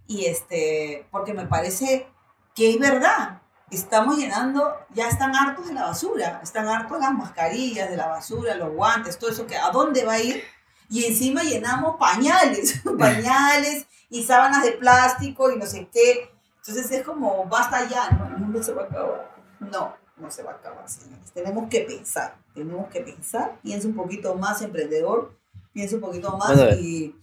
y 0.06 0.24
este, 0.24 1.06
porque 1.10 1.34
me 1.34 1.46
parece 1.46 2.06
que 2.54 2.70
es 2.70 2.78
verdad. 2.78 3.42
Estamos 3.70 4.16
llenando, 4.16 4.74
ya 4.90 5.08
están 5.08 5.34
hartos 5.34 5.66
de 5.66 5.74
la 5.74 5.84
basura, 5.84 6.40
están 6.42 6.68
hartos 6.68 6.98
de 6.98 7.04
las 7.04 7.14
mascarillas, 7.14 7.90
de 7.90 7.96
la 7.96 8.06
basura, 8.06 8.54
los 8.54 8.72
guantes, 8.72 9.18
todo 9.18 9.30
eso 9.30 9.46
que 9.46 9.56
a 9.56 9.70
dónde 9.70 10.04
va 10.04 10.14
a 10.14 10.20
ir. 10.20 10.42
Y 10.88 11.04
encima 11.04 11.42
llenamos 11.42 11.96
pañales, 11.96 12.82
pañales 12.98 13.86
y 14.08 14.22
sábanas 14.22 14.64
de 14.64 14.72
plástico 14.72 15.50
y 15.50 15.58
no 15.58 15.66
sé 15.66 15.88
qué. 15.92 16.33
Entonces 16.66 16.90
es 16.92 17.04
como, 17.04 17.44
basta 17.44 17.86
ya, 17.86 18.10
¿no? 18.10 18.26
El 18.26 18.38
mundo 18.38 18.62
se 18.62 18.72
va 18.72 18.82
a 18.82 18.86
acabar. 18.86 19.36
No, 19.60 19.94
no 20.16 20.30
se 20.30 20.42
va 20.42 20.52
a 20.52 20.54
acabar, 20.54 20.88
señores. 20.88 21.30
Tenemos 21.32 21.68
que 21.68 21.80
pensar, 21.82 22.38
tenemos 22.54 22.88
que 22.88 23.00
pensar. 23.02 23.60
Piensa 23.62 23.86
un 23.86 23.94
poquito 23.94 24.34
más 24.34 24.62
emprendedor, 24.62 25.38
piensa 25.74 25.96
un 25.96 26.00
poquito 26.00 26.38
más 26.38 26.78
y, 26.80 27.14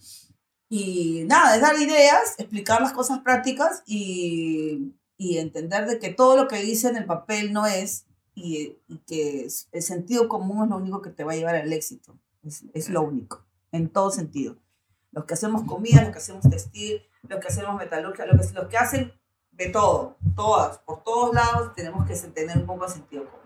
y 0.68 1.24
nada, 1.26 1.56
es 1.56 1.62
dar 1.62 1.76
ideas, 1.76 2.36
explicar 2.38 2.80
las 2.80 2.92
cosas 2.92 3.18
prácticas 3.18 3.82
y, 3.84 4.94
y 5.16 5.38
entender 5.38 5.86
de 5.86 5.98
que 5.98 6.10
todo 6.10 6.36
lo 6.36 6.46
que 6.46 6.62
dice 6.62 6.88
en 6.88 6.96
el 6.96 7.06
papel 7.06 7.52
no 7.52 7.66
es 7.66 8.06
y, 8.36 8.78
y, 8.86 8.98
que 8.98 9.48
el 9.72 9.82
sentido 9.82 10.28
común 10.28 10.62
es 10.62 10.70
lo 10.70 10.76
único 10.76 11.02
que 11.02 11.10
te 11.10 11.24
va 11.24 11.32
a 11.32 11.36
llevar 11.36 11.56
al 11.56 11.72
éxito. 11.72 12.16
Es, 12.44 12.62
es 12.74 12.88
lo 12.88 13.02
único, 13.02 13.44
en 13.72 13.88
todo 13.88 14.12
sentido. 14.12 14.56
Los 15.10 15.24
que 15.24 15.34
hacemos 15.34 15.64
comida, 15.64 16.02
los 16.02 16.12
que 16.12 16.18
hacemos 16.18 16.48
textil, 16.48 17.02
los 17.28 17.40
que 17.40 17.48
hacemos 17.48 17.76
metalurgia, 17.76 18.24
los 18.24 18.46
que, 18.46 18.54
los 18.54 18.68
que 18.68 18.76
hacen 18.76 19.12
de 19.62 19.68
todo, 19.68 20.16
todas, 20.34 20.78
por 20.78 21.04
todos 21.04 21.34
lados 21.34 21.74
tenemos 21.74 22.06
que 22.06 22.14
tener 22.14 22.56
un 22.56 22.66
poco 22.66 22.86
de 22.86 22.92
sentido 22.92 23.24
común. 23.24 23.40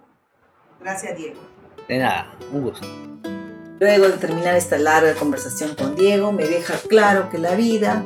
Gracias, 0.81 1.17
Diego. 1.17 1.41
De 1.89 1.99
nada, 1.99 2.35
un 2.53 2.63
gusto. 2.63 2.87
Luego 3.79 4.09
de 4.09 4.17
terminar 4.17 4.57
esta 4.57 4.79
larga 4.79 5.15
conversación 5.15 5.75
con 5.75 5.95
Diego, 5.95 6.33
me 6.33 6.47
deja 6.47 6.75
claro 6.89 7.29
que 7.29 7.39
la 7.39 7.55
vida 7.55 8.03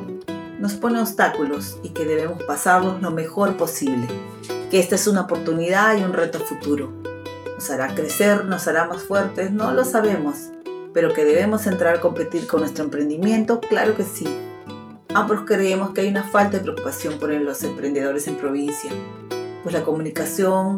nos 0.59 0.73
pone 0.73 0.99
obstáculos 0.99 1.79
y 1.83 1.89
que 1.89 2.03
debemos 2.03 2.43
pasarlos 2.43 3.01
lo 3.01 3.11
mejor 3.11 3.55
posible, 3.55 4.07
que 4.69 4.79
esta 4.79 4.95
es 4.95 5.07
una 5.07 5.21
oportunidad 5.21 5.97
y 5.97 6.03
un 6.03 6.13
reto 6.13 6.39
futuro. 6.39 6.91
Nos 7.55 7.69
hará 7.69 7.95
crecer, 7.95 8.43
nos 8.45 8.67
hará 8.67 8.85
más 8.85 9.03
fuertes, 9.03 9.51
no 9.51 9.71
lo 9.71 9.85
sabemos, 9.85 10.49
pero 10.93 11.13
que 11.13 11.23
debemos 11.23 11.65
entrar 11.65 11.95
a 11.95 12.01
competir 12.01 12.45
con 12.45 12.59
nuestro 12.59 12.83
emprendimiento, 12.83 13.61
claro 13.61 13.95
que 13.95 14.03
sí 14.03 14.50
Ambos 15.13 15.41
creemos 15.45 15.89
que 15.89 16.01
hay 16.01 16.07
una 16.07 16.23
falta 16.23 16.57
de 16.57 16.63
preocupación 16.63 17.19
por 17.19 17.31
los 17.31 17.61
emprendedores 17.63 18.29
en 18.29 18.37
provincia, 18.37 18.89
pues 19.61 19.75
la 19.75 19.83
comunicación 19.83 20.77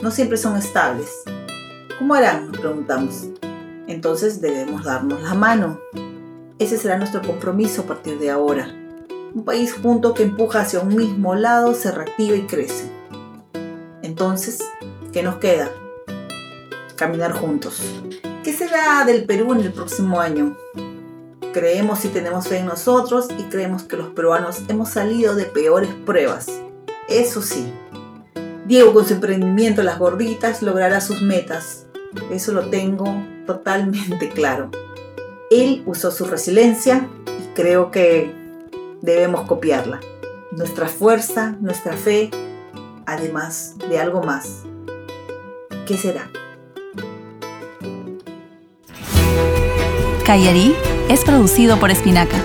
no 0.00 0.10
siempre 0.10 0.38
son 0.38 0.56
estables. 0.56 1.10
¿Cómo 1.98 2.14
harán? 2.14 2.46
Nos 2.46 2.58
preguntamos. 2.58 3.28
Entonces 3.86 4.40
debemos 4.40 4.84
darnos 4.84 5.20
la 5.20 5.34
mano. 5.34 5.78
Ese 6.58 6.78
será 6.78 6.96
nuestro 6.96 7.20
compromiso 7.20 7.82
a 7.82 7.84
partir 7.84 8.18
de 8.18 8.30
ahora. 8.30 8.74
Un 9.34 9.44
país 9.44 9.74
junto 9.74 10.14
que 10.14 10.22
empuja 10.22 10.62
hacia 10.62 10.80
un 10.80 10.96
mismo 10.96 11.34
lado 11.34 11.74
se 11.74 11.92
reactiva 11.92 12.36
y 12.36 12.46
crece. 12.46 12.90
Entonces, 14.00 14.60
¿qué 15.12 15.22
nos 15.22 15.36
queda? 15.36 15.70
Caminar 16.96 17.32
juntos. 17.32 17.82
¿Qué 18.42 18.50
será 18.54 19.04
del 19.04 19.26
Perú 19.26 19.52
en 19.52 19.60
el 19.60 19.72
próximo 19.74 20.20
año? 20.20 20.56
Creemos 21.58 22.04
y 22.04 22.08
tenemos 22.10 22.46
fe 22.46 22.58
en 22.58 22.66
nosotros 22.66 23.26
y 23.36 23.42
creemos 23.50 23.82
que 23.82 23.96
los 23.96 24.10
peruanos 24.10 24.62
hemos 24.68 24.90
salido 24.90 25.34
de 25.34 25.44
peores 25.44 25.90
pruebas. 26.06 26.46
Eso 27.08 27.42
sí, 27.42 27.74
Diego 28.66 28.92
con 28.92 29.04
su 29.04 29.14
emprendimiento 29.14 29.82
Las 29.82 29.98
Gorditas 29.98 30.62
logrará 30.62 31.00
sus 31.00 31.20
metas. 31.20 31.88
Eso 32.30 32.52
lo 32.52 32.70
tengo 32.70 33.12
totalmente 33.44 34.28
claro. 34.34 34.70
Él 35.50 35.82
usó 35.84 36.12
su 36.12 36.26
resiliencia 36.26 37.08
y 37.26 37.54
creo 37.56 37.90
que 37.90 38.32
debemos 39.02 39.40
copiarla. 39.48 39.98
Nuestra 40.52 40.86
fuerza, 40.86 41.56
nuestra 41.60 41.96
fe, 41.96 42.30
además 43.04 43.74
de 43.90 43.98
algo 43.98 44.22
más. 44.22 44.62
¿Qué 45.88 45.96
será? 45.96 46.30
Cayerí 50.28 50.76
es 51.08 51.24
producido 51.24 51.80
por 51.80 51.90
Espinaca. 51.90 52.36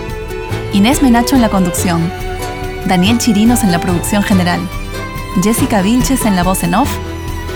Inés 0.72 1.02
Menacho 1.02 1.36
en 1.36 1.42
la 1.42 1.50
conducción. 1.50 2.10
Daniel 2.88 3.18
Chirinos 3.18 3.62
en 3.66 3.74
la 3.74 3.82
producción 3.82 4.24
general. 4.24 4.62
Jessica 5.44 5.82
Vilches 5.82 6.26
en 6.26 6.38
la 6.38 6.44
voz 6.44 6.64
en 6.64 6.76
off. 6.76 6.90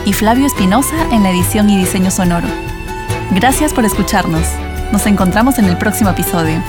y 0.04 0.12
Flavio 0.12 0.46
Espinosa 0.46 0.98
en 1.14 1.24
la 1.24 1.30
edición 1.30 1.70
y 1.70 1.78
diseño 1.78 2.12
sonoro. 2.12 2.50
Gracias 3.32 3.72
por 3.72 3.86
escucharnos. 3.86 4.46
Nos 4.92 5.06
encontramos 5.06 5.60
en 5.60 5.66
el 5.66 5.78
próximo 5.78 6.10
episodio. 6.10 6.62